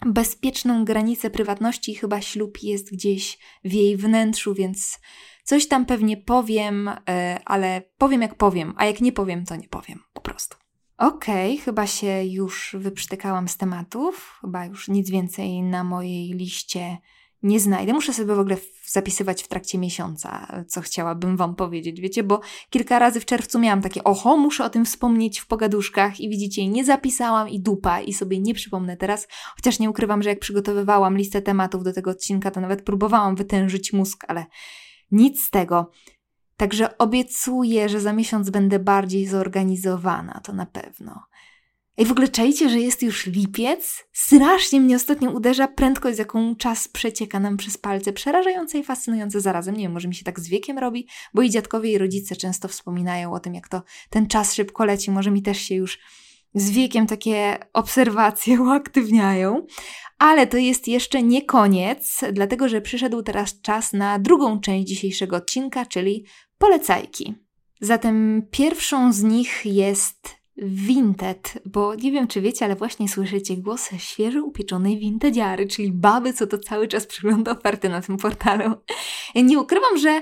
bezpieczną 0.06 0.86
granicę 0.86 1.30
prywatności, 1.30 1.96
chyba 1.96 2.22
ślub 2.22 2.64
jest 2.64 2.92
gdzieś 2.92 3.38
w 3.64 3.74
jej 3.74 3.98
wnętrzu, 3.98 4.54
więc 4.54 5.00
coś 5.44 5.68
tam 5.68 5.86
pewnie 5.86 6.18
powiem, 6.18 6.88
e, 7.10 7.40
ale 7.46 7.82
powiem 7.98 8.22
jak 8.22 8.36
powiem, 8.36 8.74
a 8.78 8.86
jak 8.86 9.02
nie 9.02 9.12
powiem, 9.12 9.46
to 9.46 9.56
nie 9.56 9.68
powiem 9.68 10.00
po 10.14 10.22
prostu. 10.22 10.58
Okej, 10.98 11.54
okay, 11.54 11.66
chyba 11.66 11.88
się 11.88 12.24
już 12.24 12.76
wyprztykałam 12.80 13.48
z 13.48 13.58
tematów, 13.58 14.38
chyba 14.42 14.66
już 14.66 14.88
nic 14.88 15.10
więcej 15.10 15.62
na 15.62 15.84
mojej 15.84 16.34
liście 16.34 16.98
nie 17.44 17.60
znajdę. 17.60 17.94
Muszę 17.94 18.14
sobie 18.14 18.36
w 18.36 18.40
ogóle 18.40 18.58
zapisywać 18.86 19.44
w 19.44 19.48
trakcie 19.48 19.78
miesiąca, 19.78 20.64
co 20.68 20.82
chciałabym 20.82 21.38
Wam 21.38 21.56
powiedzieć, 21.56 22.02
wiecie, 22.02 22.24
bo 22.24 22.42
kilka 22.70 23.00
razy 23.00 23.20
w 23.20 23.26
czerwcu 23.26 23.60
miałam 23.60 23.82
takie, 23.82 24.04
oho, 24.04 24.38
muszę 24.38 24.66
o 24.66 24.70
tym 24.70 24.86
wspomnieć 24.86 25.40
w 25.40 25.48
pogaduszkach 25.48 26.20
i 26.20 26.30
widzicie, 26.30 26.68
nie 26.68 26.86
zapisałam 26.86 27.50
i 27.50 27.60
dupa 27.60 28.02
i 28.02 28.14
sobie 28.14 28.40
nie 28.40 28.54
przypomnę 28.54 28.98
teraz, 28.98 29.28
chociaż 29.56 29.80
nie 29.80 29.90
ukrywam, 29.90 30.24
że 30.24 30.30
jak 30.30 30.40
przygotowywałam 30.40 31.18
listę 31.18 31.42
tematów 31.42 31.84
do 31.84 31.94
tego 31.94 32.12
odcinka, 32.12 32.52
to 32.52 32.62
nawet 32.62 32.82
próbowałam 32.82 33.36
wytężyć 33.36 33.94
mózg, 33.94 34.26
ale 34.28 34.46
Nic 35.12 35.44
z 35.44 35.50
tego. 35.50 35.92
Także 36.58 36.98
obiecuję, 36.98 37.90
że 37.90 38.00
za 38.00 38.14
miesiąc 38.14 38.50
będę 38.50 38.80
bardziej 38.80 39.28
zorganizowana, 39.28 40.42
to 40.44 40.54
na 40.54 40.66
pewno. 40.66 41.24
I 42.00 42.06
w 42.06 42.12
ogóle 42.12 42.28
czajcie, 42.28 42.70
że 42.70 42.80
jest 42.80 43.04
już 43.04 43.26
lipiec? 43.26 44.06
Strasznie 44.14 44.82
mnie 44.82 44.96
ostatnio 44.96 45.32
uderza 45.32 45.68
prędkość, 45.68 46.16
z 46.16 46.20
jaką 46.20 46.56
czas 46.56 46.88
przecieka 46.88 47.40
nam 47.40 47.58
przez 47.58 47.78
palce. 47.78 48.14
Przerażające 48.14 48.80
i 48.80 48.84
fascynujące 48.84 49.42
zarazem. 49.42 49.76
Nie 49.76 49.84
wiem, 49.84 49.92
może 49.92 50.08
mi 50.08 50.16
się 50.16 50.24
tak 50.24 50.40
z 50.40 50.48
wiekiem 50.48 50.78
robi, 50.78 51.08
bo 51.34 51.42
i 51.42 51.50
dziadkowie 51.50 51.92
i 51.92 51.98
rodzice 51.98 52.36
często 52.36 52.68
wspominają 52.68 53.34
o 53.34 53.40
tym, 53.40 53.54
jak 53.54 53.68
to 53.68 53.84
ten 54.10 54.28
czas 54.28 54.54
szybko 54.54 54.86
leci. 54.86 55.12
Może 55.12 55.32
mi 55.32 55.42
też 55.42 55.62
się 55.62 55.76
już 55.76 56.00
z 56.54 56.72
wiekiem 56.72 57.08
takie 57.08 57.58
obserwacje 57.74 58.62
uaktywniają. 58.68 59.66
Ale 60.20 60.48
to 60.48 60.58
jest 60.58 60.88
jeszcze 60.88 61.24
nie 61.24 61.42
koniec, 61.42 62.22
dlatego 62.34 62.70
że 62.70 62.82
przyszedł 62.82 63.22
teraz 63.22 63.62
czas 63.62 63.94
na 63.94 64.20
drugą 64.20 64.60
część 64.60 64.88
dzisiejszego 64.88 65.36
odcinka, 65.36 65.86
czyli 65.86 66.26
polecajki. 66.58 67.36
Zatem 67.82 68.48
pierwszą 68.52 69.14
z 69.14 69.24
nich 69.24 69.62
jest 69.66 70.39
Vinted, 70.62 71.54
bo 71.66 71.96
nie 71.96 72.12
wiem, 72.12 72.28
czy 72.28 72.42
wiecie, 72.42 72.66
ale 72.66 72.76
właśnie 72.76 73.10
słyszycie 73.10 73.58
głos 73.58 73.90
świeżo 73.98 74.44
upieczonej 74.44 75.00
vintedziary, 75.00 75.68
czyli 75.68 75.92
baby, 75.92 76.34
co 76.34 76.48
to 76.48 76.58
cały 76.58 76.88
czas 76.88 77.06
przygląda 77.06 77.52
oferty 77.52 77.90
na 77.90 78.02
tym 78.02 78.18
portalu. 78.18 78.76
Nie 79.36 79.60
ukrywam, 79.60 79.98
że 79.98 80.22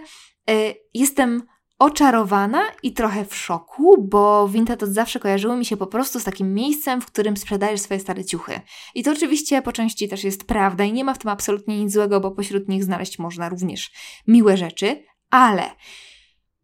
y, 0.50 0.76
jestem 0.94 1.44
oczarowana 1.80 2.62
i 2.84 2.94
trochę 2.94 3.26
w 3.26 3.36
szoku, 3.36 4.08
bo 4.10 4.48
Vinted 4.48 4.84
od 4.84 4.90
zawsze 4.90 5.20
kojarzyło 5.20 5.58
mi 5.58 5.66
się 5.66 5.78
po 5.78 5.88
prostu 5.88 6.20
z 6.20 6.24
takim 6.24 6.54
miejscem, 6.54 7.02
w 7.02 7.06
którym 7.06 7.38
sprzedajesz 7.38 7.82
swoje 7.82 8.00
stare 8.00 8.26
ciuchy. 8.26 8.62
I 8.96 9.04
to 9.04 9.12
oczywiście 9.12 9.62
po 9.62 9.72
części 9.72 10.10
też 10.10 10.24
jest 10.24 10.44
prawda 10.44 10.84
i 10.84 10.94
nie 10.94 11.04
ma 11.04 11.14
w 11.14 11.18
tym 11.18 11.32
absolutnie 11.32 11.84
nic 11.84 11.94
złego, 11.94 12.20
bo 12.20 12.32
pośród 12.32 12.68
nich 12.68 12.84
znaleźć 12.84 13.20
można 13.20 13.50
również 13.50 13.92
miłe 14.28 14.58
rzeczy, 14.58 15.04
ale 15.30 15.72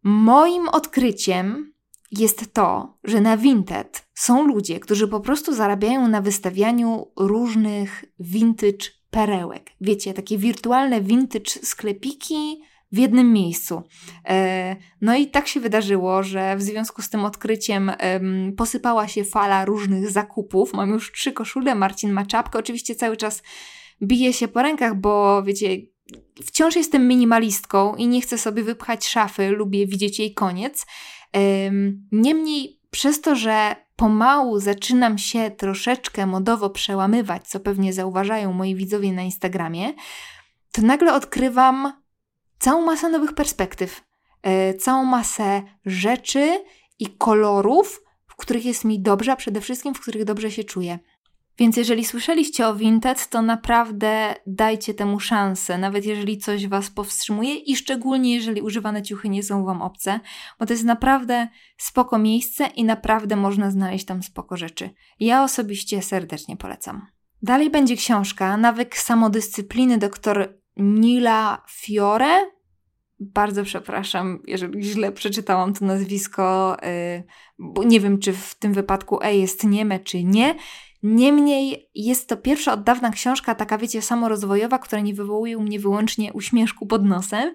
moim 0.02 0.68
odkryciem 0.68 1.73
jest 2.10 2.52
to, 2.52 2.98
że 3.04 3.20
na 3.20 3.36
Vinted 3.36 4.06
są 4.14 4.46
ludzie, 4.46 4.80
którzy 4.80 5.08
po 5.08 5.20
prostu 5.20 5.54
zarabiają 5.54 6.08
na 6.08 6.20
wystawianiu 6.20 7.06
różnych 7.16 8.04
vintage 8.18 8.86
perełek. 9.10 9.70
Wiecie, 9.80 10.14
takie 10.14 10.38
wirtualne 10.38 11.00
vintage 11.00 11.50
sklepiki 11.62 12.62
w 12.92 12.98
jednym 12.98 13.32
miejscu. 13.32 13.82
E, 14.28 14.76
no 15.00 15.16
i 15.16 15.26
tak 15.26 15.48
się 15.48 15.60
wydarzyło, 15.60 16.22
że 16.22 16.56
w 16.56 16.62
związku 16.62 17.02
z 17.02 17.10
tym 17.10 17.24
odkryciem 17.24 17.92
posypała 18.56 19.08
się 19.08 19.24
fala 19.24 19.64
różnych 19.64 20.10
zakupów. 20.10 20.72
Mam 20.72 20.90
już 20.90 21.12
trzy 21.12 21.32
koszule, 21.32 21.74
Marcin 21.74 22.12
ma 22.12 22.26
czapkę. 22.26 22.58
Oczywiście 22.58 22.94
cały 22.94 23.16
czas 23.16 23.42
bije 24.02 24.32
się 24.32 24.48
po 24.48 24.62
rękach, 24.62 25.00
bo 25.00 25.42
wiecie, 25.42 25.68
wciąż 26.44 26.76
jestem 26.76 27.08
minimalistką 27.08 27.94
i 27.94 28.08
nie 28.08 28.20
chcę 28.20 28.38
sobie 28.38 28.62
wypchać 28.62 29.06
szafy, 29.06 29.48
lubię 29.48 29.86
widzieć 29.86 30.18
jej 30.18 30.34
koniec. 30.34 30.86
Niemniej, 32.12 32.80
przez 32.90 33.20
to, 33.20 33.36
że 33.36 33.76
pomału 33.96 34.60
zaczynam 34.60 35.18
się 35.18 35.50
troszeczkę 35.50 36.26
modowo 36.26 36.70
przełamywać, 36.70 37.48
co 37.48 37.60
pewnie 37.60 37.92
zauważają 37.92 38.52
moi 38.52 38.74
widzowie 38.74 39.12
na 39.12 39.22
Instagramie, 39.22 39.92
to 40.72 40.82
nagle 40.82 41.14
odkrywam 41.14 41.92
całą 42.58 42.84
masę 42.84 43.08
nowych 43.08 43.32
perspektyw, 43.32 44.04
e, 44.42 44.74
całą 44.74 45.04
masę 45.04 45.62
rzeczy 45.86 46.64
i 46.98 47.06
kolorów, 47.06 48.02
w 48.26 48.36
których 48.36 48.64
jest 48.64 48.84
mi 48.84 49.00
dobrze, 49.00 49.32
a 49.32 49.36
przede 49.36 49.60
wszystkim 49.60 49.94
w 49.94 50.00
których 50.00 50.24
dobrze 50.24 50.50
się 50.50 50.64
czuję. 50.64 50.98
Więc 51.58 51.76
jeżeli 51.76 52.04
słyszeliście 52.04 52.68
o 52.68 52.74
Vinted, 52.74 53.28
to 53.28 53.42
naprawdę 53.42 54.34
dajcie 54.46 54.94
temu 54.94 55.20
szansę, 55.20 55.78
nawet 55.78 56.04
jeżeli 56.04 56.38
coś 56.38 56.66
Was 56.66 56.90
powstrzymuje 56.90 57.54
i 57.54 57.76
szczególnie 57.76 58.34
jeżeli 58.34 58.62
używane 58.62 59.02
ciuchy 59.02 59.28
nie 59.28 59.42
są 59.42 59.64
Wam 59.64 59.82
obce, 59.82 60.20
bo 60.58 60.66
to 60.66 60.72
jest 60.72 60.84
naprawdę 60.84 61.48
spoko 61.76 62.18
miejsce 62.18 62.66
i 62.66 62.84
naprawdę 62.84 63.36
można 63.36 63.70
znaleźć 63.70 64.04
tam 64.04 64.22
spoko 64.22 64.56
rzeczy. 64.56 64.90
Ja 65.20 65.44
osobiście 65.44 66.02
serdecznie 66.02 66.56
polecam. 66.56 67.06
Dalej 67.42 67.70
będzie 67.70 67.96
książka 67.96 68.56
Nawyk 68.56 68.96
samodyscypliny 68.96 69.98
dr 69.98 70.58
Nila 70.76 71.64
Fiore. 71.70 72.53
Bardzo 73.20 73.64
przepraszam, 73.64 74.42
jeżeli 74.46 74.82
źle 74.82 75.12
przeczytałam 75.12 75.74
to 75.74 75.84
nazwisko, 75.84 76.76
yy, 76.82 77.24
bo 77.58 77.84
nie 77.84 78.00
wiem, 78.00 78.18
czy 78.18 78.32
w 78.32 78.54
tym 78.54 78.72
wypadku 78.72 79.22
E 79.22 79.36
jest 79.36 79.64
nieme, 79.64 80.00
czy 80.00 80.24
nie. 80.24 80.54
Niemniej 81.02 81.90
jest 81.94 82.28
to 82.28 82.36
pierwsza 82.36 82.72
od 82.72 82.82
dawna 82.82 83.10
książka, 83.10 83.54
taka 83.54 83.78
wiecie, 83.78 84.02
samorozwojowa, 84.02 84.78
która 84.78 85.02
nie 85.02 85.14
wywołuje 85.14 85.58
u 85.58 85.62
mnie 85.62 85.80
wyłącznie 85.80 86.32
uśmieszku 86.32 86.86
pod 86.86 87.04
nosem. 87.04 87.54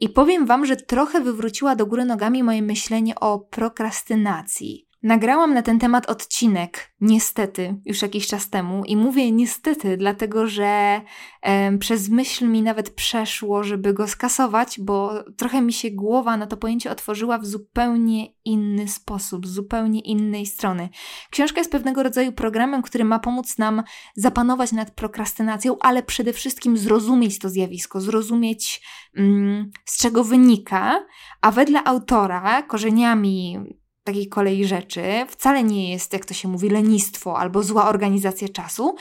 I 0.00 0.08
powiem 0.08 0.46
Wam, 0.46 0.66
że 0.66 0.76
trochę 0.76 1.20
wywróciła 1.20 1.76
do 1.76 1.86
góry 1.86 2.04
nogami 2.04 2.42
moje 2.42 2.62
myślenie 2.62 3.20
o 3.20 3.38
prokrastynacji. 3.38 4.89
Nagrałam 5.02 5.54
na 5.54 5.62
ten 5.62 5.78
temat 5.78 6.10
odcinek, 6.10 6.92
niestety, 7.00 7.80
już 7.84 8.02
jakiś 8.02 8.26
czas 8.26 8.50
temu, 8.50 8.84
i 8.84 8.96
mówię 8.96 9.32
niestety, 9.32 9.96
dlatego 9.96 10.46
że 10.46 11.00
e, 11.42 11.78
przez 11.78 12.08
myśl 12.08 12.48
mi 12.48 12.62
nawet 12.62 12.90
przeszło, 12.90 13.64
żeby 13.64 13.94
go 13.94 14.08
skasować, 14.08 14.80
bo 14.80 15.24
trochę 15.36 15.62
mi 15.62 15.72
się 15.72 15.90
głowa 15.90 16.36
na 16.36 16.46
to 16.46 16.56
pojęcie 16.56 16.90
otworzyła 16.90 17.38
w 17.38 17.46
zupełnie 17.46 18.26
inny 18.44 18.88
sposób, 18.88 19.46
z 19.46 19.50
zupełnie 19.50 20.00
innej 20.00 20.46
strony. 20.46 20.88
Książka 21.30 21.60
jest 21.60 21.72
pewnego 21.72 22.02
rodzaju 22.02 22.32
programem, 22.32 22.82
który 22.82 23.04
ma 23.04 23.18
pomóc 23.18 23.58
nam 23.58 23.82
zapanować 24.16 24.72
nad 24.72 24.90
prokrastynacją, 24.90 25.76
ale 25.80 26.02
przede 26.02 26.32
wszystkim 26.32 26.78
zrozumieć 26.78 27.38
to 27.38 27.48
zjawisko, 27.48 28.00
zrozumieć 28.00 28.82
mm, 29.16 29.70
z 29.84 29.98
czego 29.98 30.24
wynika, 30.24 31.06
a 31.40 31.50
wedle 31.50 31.84
autora 31.84 32.62
korzeniami 32.62 33.58
takiej 34.04 34.28
kolei 34.28 34.64
rzeczy 34.64 35.02
wcale 35.28 35.64
nie 35.64 35.92
jest, 35.92 36.12
jak 36.12 36.24
to 36.24 36.34
się 36.34 36.48
mówi, 36.48 36.68
lenistwo 36.70 37.38
albo 37.38 37.62
zła 37.62 37.88
organizacja 37.88 38.48
czasu, 38.48 38.96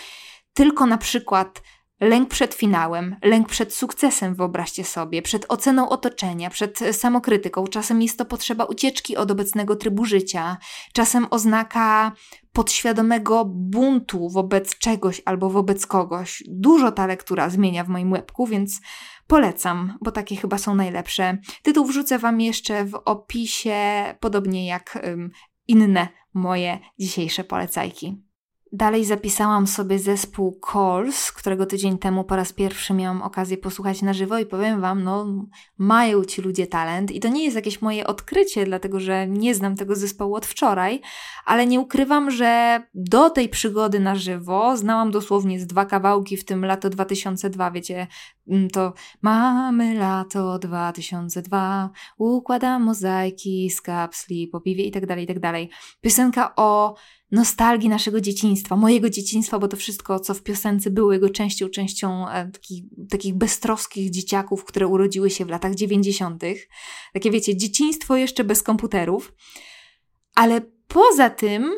tylko 0.54 0.86
na 0.86 0.98
przykład 0.98 1.62
lęk 2.00 2.30
przed 2.30 2.54
finałem, 2.54 3.16
lęk 3.24 3.48
przed 3.48 3.74
sukcesem, 3.74 4.36
wyobraźcie 4.36 4.84
sobie, 4.84 5.22
przed 5.22 5.46
oceną 5.50 5.90
otoczenia, 5.90 6.50
przed 6.50 6.80
samokrytyką. 6.92 7.68
Czasem 7.68 8.02
jest 8.02 8.18
to 8.18 8.26
potrzeba 8.26 8.66
ucieczki 8.66 9.18
od 9.18 9.32
obecnego 9.32 9.76
trybu 9.76 10.06
życia, 10.06 10.58
czasem 10.94 11.28
oznaka 11.30 12.12
podświadomego 12.54 13.46
buntu 13.46 14.30
wobec 14.30 14.78
czegoś 14.78 15.22
albo 15.26 15.50
wobec 15.50 15.86
kogoś. 15.86 16.44
Dużo 16.48 16.92
ta 16.92 17.08
lektura 17.08 17.50
zmienia 17.50 17.84
w 17.84 17.90
moim 17.90 18.12
łebku, 18.12 18.48
więc 18.48 18.82
Polecam, 19.30 19.98
bo 20.02 20.12
takie 20.12 20.36
chyba 20.36 20.58
są 20.58 20.76
najlepsze. 20.76 21.38
Tytuł 21.64 21.86
wrzucę 21.86 22.20
Wam 22.20 22.42
jeszcze 22.42 22.86
w 22.86 22.96
opisie, 23.06 23.76
podobnie 24.20 24.68
jak 24.68 25.00
inne 25.68 26.08
moje 26.34 26.80
dzisiejsze 27.00 27.44
polecajki. 27.44 28.29
Dalej 28.74 29.06
zapisałam 29.06 29.68
sobie 29.68 30.00
zespół 30.00 30.60
Calls, 30.72 31.32
którego 31.32 31.66
tydzień 31.66 31.98
temu 31.98 32.24
po 32.24 32.36
raz 32.36 32.54
pierwszy 32.54 32.94
miałam 32.94 33.22
okazję 33.22 33.58
posłuchać 33.58 34.02
na 34.02 34.14
żywo 34.14 34.38
i 34.38 34.46
powiem 34.46 34.82
Wam, 34.82 35.04
no 35.04 35.46
mają 35.78 36.26
ci 36.26 36.42
ludzie 36.42 36.68
talent 36.68 37.12
i 37.12 37.20
to 37.20 37.28
nie 37.28 37.44
jest 37.44 37.56
jakieś 37.56 37.82
moje 37.82 38.08
odkrycie, 38.08 38.66
dlatego 38.66 39.00
że 39.00 39.28
nie 39.28 39.56
znam 39.56 39.76
tego 39.76 39.96
zespołu 39.96 40.36
od 40.36 40.46
wczoraj, 40.46 41.02
ale 41.46 41.66
nie 41.66 41.80
ukrywam, 41.80 42.32
że 42.32 42.82
do 42.94 43.30
tej 43.30 43.50
przygody 43.50 44.00
na 44.00 44.16
żywo 44.16 44.78
znałam 44.78 45.12
dosłownie 45.12 45.60
z 45.60 45.68
dwa 45.68 45.86
kawałki, 45.86 46.38
w 46.38 46.46
tym 46.46 46.66
lato 46.66 46.90
2002, 46.90 47.72
wiecie, 47.72 48.08
mm, 48.48 48.70
to 48.70 48.94
mamy 49.22 49.94
lato 49.94 50.60
2002, 50.60 51.90
układam 52.18 52.84
mozaiki 52.84 53.70
z 53.70 53.82
kapsli 53.82 54.48
po 54.48 54.62
piwie 54.62 54.84
i 54.84 54.92
tak 54.92 55.06
dalej, 55.06 55.24
i 55.24 55.28
tak 55.28 55.40
dalej. 55.40 55.70
Piosenka 56.02 56.54
o 56.56 56.96
nostalgii 57.32 57.90
naszego 57.90 58.22
dzieciństwa, 58.22 58.76
mojego 58.76 59.10
dzieciństwa, 59.10 59.60
bo 59.60 59.68
to 59.68 59.78
wszystko, 59.78 60.20
co 60.20 60.34
w 60.34 60.44
piosence 60.44 60.90
było 60.90 61.14
jego 61.14 61.30
częścią, 61.30 61.70
częścią 61.70 62.30
e, 62.30 62.52
takich, 62.52 62.84
takich 63.10 63.36
beztroskich 63.36 64.10
dzieciaków, 64.10 64.66
które 64.66 64.88
urodziły 64.88 65.30
się 65.30 65.46
w 65.46 65.50
latach 65.50 65.76
90. 65.76 66.44
Takie 67.14 67.32
wiecie, 67.32 67.58
dzieciństwo 67.58 68.16
jeszcze 68.16 68.44
bez 68.44 68.64
komputerów. 68.64 69.34
Ale 70.36 70.62
poza 70.88 71.30
tym, 71.30 71.72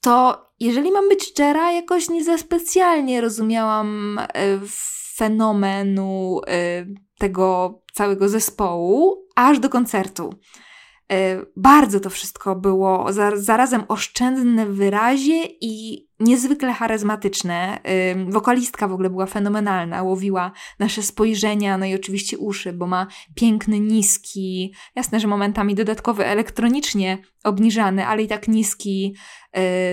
to 0.00 0.46
jeżeli 0.60 0.90
mam 0.92 1.08
być 1.08 1.24
szczera, 1.24 1.72
jakoś 1.72 2.08
nie 2.08 2.24
za 2.24 2.38
specjalnie 2.38 3.20
rozumiałam 3.20 4.18
e, 4.18 4.60
fenomenu 5.14 6.40
e, 6.46 6.86
tego 7.18 7.78
całego 7.92 8.28
zespołu, 8.28 9.26
aż 9.36 9.58
do 9.58 9.68
koncertu. 9.68 10.34
E, 11.12 11.42
bardzo 11.56 12.00
to 12.00 12.10
wszystko 12.10 12.56
było 12.56 13.06
zarazem 13.34 13.84
oszczędne 13.88 14.66
w 14.66 14.74
wyrazie 14.74 15.44
i 15.60 16.06
niezwykle 16.20 16.72
charyzmatyczne. 16.72 17.78
Wokalistka 18.28 18.88
w 18.88 18.92
ogóle 18.92 19.10
była 19.10 19.26
fenomenalna, 19.26 20.02
łowiła 20.02 20.52
nasze 20.78 21.02
spojrzenia, 21.02 21.78
no 21.78 21.86
i 21.86 21.94
oczywiście 21.94 22.38
uszy, 22.38 22.72
bo 22.72 22.86
ma 22.86 23.06
piękny, 23.34 23.80
niski, 23.80 24.74
jasne, 24.96 25.20
że 25.20 25.28
momentami 25.28 25.74
dodatkowy 25.74 26.26
elektronicznie 26.26 27.18
obniżany, 27.44 28.06
ale 28.06 28.22
i 28.22 28.28
tak 28.28 28.48
niski 28.48 29.16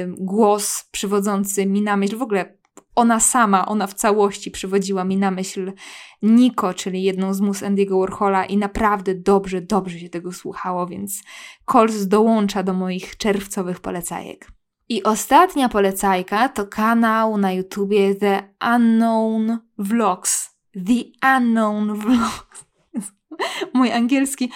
głos 0.08 0.88
przywodzący 0.92 1.66
mi 1.66 1.82
na 1.82 1.98
myśl 1.98 2.18
w 2.18 2.22
ogóle 2.22 2.59
ona 3.00 3.20
sama, 3.20 3.66
ona 3.66 3.88
w 3.88 3.94
całości 3.94 4.52
przywodziła 4.52 5.04
mi 5.04 5.18
na 5.18 5.32
myśl 5.32 5.74
Niko, 6.22 6.74
czyli 6.74 7.04
jedną 7.04 7.34
z 7.34 7.42
mus 7.42 7.62
Andy'ego 7.62 8.00
Warhola 8.00 8.46
i 8.46 8.58
naprawdę 8.58 9.16
dobrze, 9.16 9.62
dobrze 9.62 10.00
się 10.00 10.10
tego 10.10 10.32
słuchało, 10.32 10.88
więc 10.88 11.24
Coles 11.66 12.08
dołącza 12.08 12.64
do 12.64 12.74
moich 12.74 13.18
czerwcowych 13.18 13.80
polecajek. 13.80 14.52
I 14.90 15.04
ostatnia 15.04 15.70
polecajka 15.70 16.50
to 16.50 16.68
kanał 16.68 17.38
na 17.38 17.52
YouTubie 17.52 18.16
The 18.16 18.44
Unknown 18.76 19.58
Vlogs. 19.78 20.50
The 20.74 21.38
Unknown 21.38 21.94
Vlogs. 21.94 22.66
Mój 23.74 23.92
angielski 23.92 24.52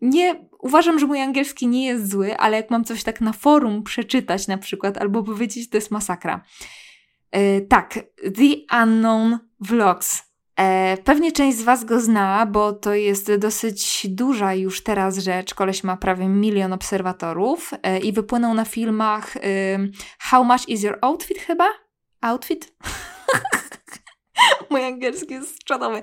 nie, 0.00 0.48
uważam, 0.58 0.98
że 0.98 1.06
mój 1.06 1.20
angielski 1.20 1.66
nie 1.66 1.86
jest 1.86 2.10
zły, 2.10 2.36
ale 2.36 2.56
jak 2.56 2.70
mam 2.70 2.84
coś 2.84 3.02
tak 3.02 3.20
na 3.20 3.32
forum 3.32 3.82
przeczytać 3.82 4.48
na 4.48 4.58
przykład 4.58 4.98
albo 4.98 5.22
powiedzieć, 5.22 5.70
to 5.70 5.76
jest 5.76 5.90
masakra. 5.90 6.44
E, 7.32 7.60
tak, 7.60 7.94
The 8.16 8.82
Unknown 8.82 9.38
Vlogs. 9.60 10.22
E, 10.56 10.96
pewnie 11.04 11.32
część 11.32 11.58
z 11.58 11.62
Was 11.62 11.84
go 11.84 12.00
zna, 12.00 12.46
bo 12.46 12.72
to 12.72 12.94
jest 12.94 13.34
dosyć 13.34 14.06
duża 14.08 14.54
już 14.54 14.82
teraz 14.82 15.18
rzecz. 15.18 15.54
Koleś 15.54 15.84
ma 15.84 15.96
prawie 15.96 16.28
milion 16.28 16.72
obserwatorów 16.72 17.70
e, 17.82 17.98
i 17.98 18.12
wypłynął 18.12 18.54
na 18.54 18.64
filmach 18.64 19.34
How 20.18 20.44
Much 20.44 20.68
Is 20.68 20.82
Your 20.82 20.98
Outfit 21.00 21.38
chyba? 21.38 21.68
Outfit? 22.20 22.72
Mój 24.70 24.84
angielski 24.84 25.34
jest 25.34 25.64
czadowy. 25.64 26.02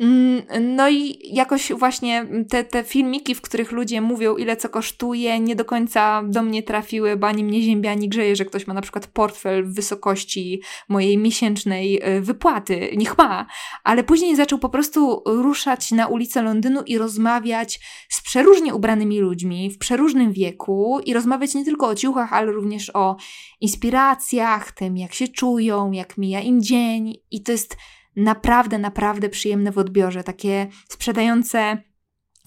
Mm, 0.00 0.42
no 0.60 0.88
i 0.88 1.18
jakoś 1.22 1.72
właśnie 1.72 2.26
te, 2.48 2.64
te 2.64 2.84
filmiki, 2.84 3.34
w 3.34 3.40
których 3.40 3.72
ludzie 3.72 4.00
mówią, 4.00 4.36
ile 4.36 4.56
co 4.56 4.68
kosztuje, 4.68 5.40
nie 5.40 5.56
do 5.56 5.64
końca 5.64 6.22
do 6.24 6.42
mnie 6.42 6.62
trafiły, 6.62 7.16
bo 7.16 7.26
ani 7.26 7.44
mnie 7.44 7.62
ziębia, 7.62 7.90
ani 7.90 8.08
grzeje, 8.08 8.36
że 8.36 8.44
ktoś 8.44 8.66
ma 8.66 8.74
na 8.74 8.80
przykład 8.80 9.06
portfel 9.06 9.64
w 9.64 9.74
wysokości 9.74 10.62
mojej 10.88 11.18
miesięcznej 11.18 12.02
y, 12.16 12.20
wypłaty. 12.20 12.90
Niech 12.96 13.18
ma. 13.18 13.46
Ale 13.84 14.04
później 14.04 14.36
zaczął 14.36 14.58
po 14.58 14.68
prostu 14.68 15.22
ruszać 15.26 15.90
na 15.90 16.06
ulicę 16.06 16.42
Londynu 16.42 16.82
i 16.82 16.98
rozmawiać 16.98 17.80
z 18.08 18.22
przeróżnie 18.22 18.74
ubranymi 18.74 19.20
ludźmi 19.20 19.70
w 19.70 19.78
przeróżnym 19.78 20.32
wieku 20.32 21.00
i 21.04 21.14
rozmawiać 21.14 21.54
nie 21.54 21.64
tylko 21.64 21.86
o 21.86 21.94
ciuchach, 21.94 22.32
ale 22.32 22.52
również 22.52 22.90
o 22.94 23.16
inspiracjach, 23.60 24.72
tym 24.72 24.96
jak 24.96 25.14
się 25.14 25.28
czują, 25.28 25.92
jak 25.92 26.18
mija 26.18 26.40
im 26.40 26.62
dzień. 26.62 27.14
I 27.30 27.42
to 27.42 27.52
jest 27.52 27.76
naprawdę, 28.16 28.78
naprawdę 28.78 29.28
przyjemne 29.28 29.72
w 29.72 29.78
odbiorze, 29.78 30.24
takie 30.24 30.66
sprzedające 30.88 31.82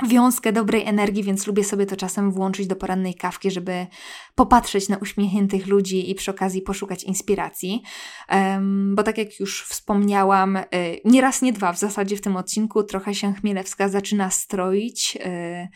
wiązkę 0.07 0.53
dobrej 0.53 0.85
energii, 0.85 1.23
więc 1.23 1.47
lubię 1.47 1.63
sobie 1.63 1.85
to 1.85 1.95
czasem 1.95 2.31
włączyć 2.31 2.67
do 2.67 2.75
porannej 2.75 3.15
kawki, 3.15 3.51
żeby 3.51 3.87
popatrzeć 4.35 4.89
na 4.89 4.97
uśmiechniętych 4.97 5.67
ludzi 5.67 6.11
i 6.11 6.15
przy 6.15 6.31
okazji 6.31 6.61
poszukać 6.61 7.03
inspiracji. 7.03 7.83
Um, 8.29 8.95
bo 8.95 9.03
tak 9.03 9.17
jak 9.17 9.39
już 9.39 9.63
wspomniałam, 9.63 10.55
y, 10.57 10.65
nie 11.05 11.21
raz, 11.21 11.41
nie 11.41 11.53
dwa 11.53 11.73
w 11.73 11.79
zasadzie 11.79 12.17
w 12.17 12.21
tym 12.21 12.35
odcinku 12.35 12.83
trochę 12.83 13.15
się 13.15 13.33
Chmielewska 13.33 13.89
zaczyna 13.89 14.29
stroić. 14.29 15.17
Y, 15.25 15.67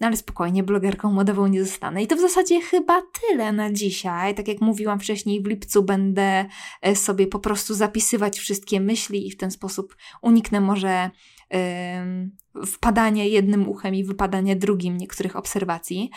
no 0.00 0.06
ale 0.06 0.16
spokojnie, 0.16 0.62
blogerką 0.62 1.12
modową 1.12 1.46
nie 1.46 1.64
zostanę. 1.64 2.02
I 2.02 2.06
to 2.06 2.16
w 2.16 2.20
zasadzie 2.20 2.60
chyba 2.60 3.02
tyle 3.20 3.52
na 3.52 3.72
dzisiaj. 3.72 4.34
Tak 4.34 4.48
jak 4.48 4.60
mówiłam 4.60 5.00
wcześniej, 5.00 5.42
w 5.42 5.46
lipcu 5.46 5.82
będę 5.82 6.46
e, 6.82 6.96
sobie 6.96 7.26
po 7.26 7.38
prostu 7.38 7.74
zapisywać 7.74 8.38
wszystkie 8.38 8.80
myśli 8.80 9.26
i 9.26 9.30
w 9.30 9.36
ten 9.36 9.50
sposób 9.50 9.96
uniknę 10.22 10.60
może 10.60 11.10
yy, 11.50 12.66
wpadania 12.66 13.24
jednym 13.24 13.68
uchem 13.68 13.94
i 13.94 14.04
wypadania 14.04 14.56
drugim 14.56 14.96
niektórych 14.96 15.36
obserwacji. 15.36 16.10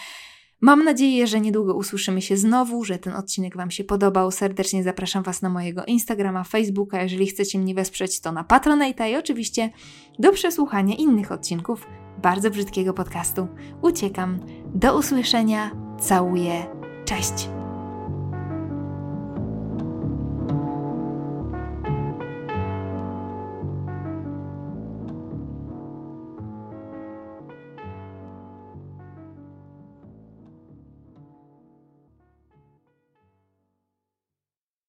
Mam 0.64 0.84
nadzieję, 0.84 1.28
że 1.28 1.40
niedługo 1.40 1.74
usłyszymy 1.74 2.22
się 2.22 2.38
znowu, 2.38 2.84
że 2.84 3.00
ten 3.00 3.14
odcinek 3.14 3.58
Wam 3.58 3.72
się 3.72 3.84
podobał. 3.84 4.32
Serdecznie 4.32 4.84
zapraszam 4.84 5.24
Was 5.24 5.42
na 5.42 5.50
mojego 5.50 5.86
Instagrama, 5.86 6.44
Facebooka. 6.44 7.04
Jeżeli 7.04 7.28
chcecie 7.28 7.60
mnie 7.60 7.76
wesprzeć, 7.76 8.20
to 8.20 8.32
na 8.32 8.44
Patronite 8.44 9.12
i 9.12 9.16
oczywiście 9.16 9.70
do 10.20 10.32
przesłuchania 10.32 10.96
innych 10.96 11.32
odcinków 11.32 11.88
bardzo 12.22 12.50
brzydkiego 12.50 12.94
podcastu. 12.94 13.48
Uciekam. 13.82 14.40
Do 14.76 14.98
usłyszenia. 14.98 15.72
Całuję. 16.00 16.66
Cześć. 17.06 17.63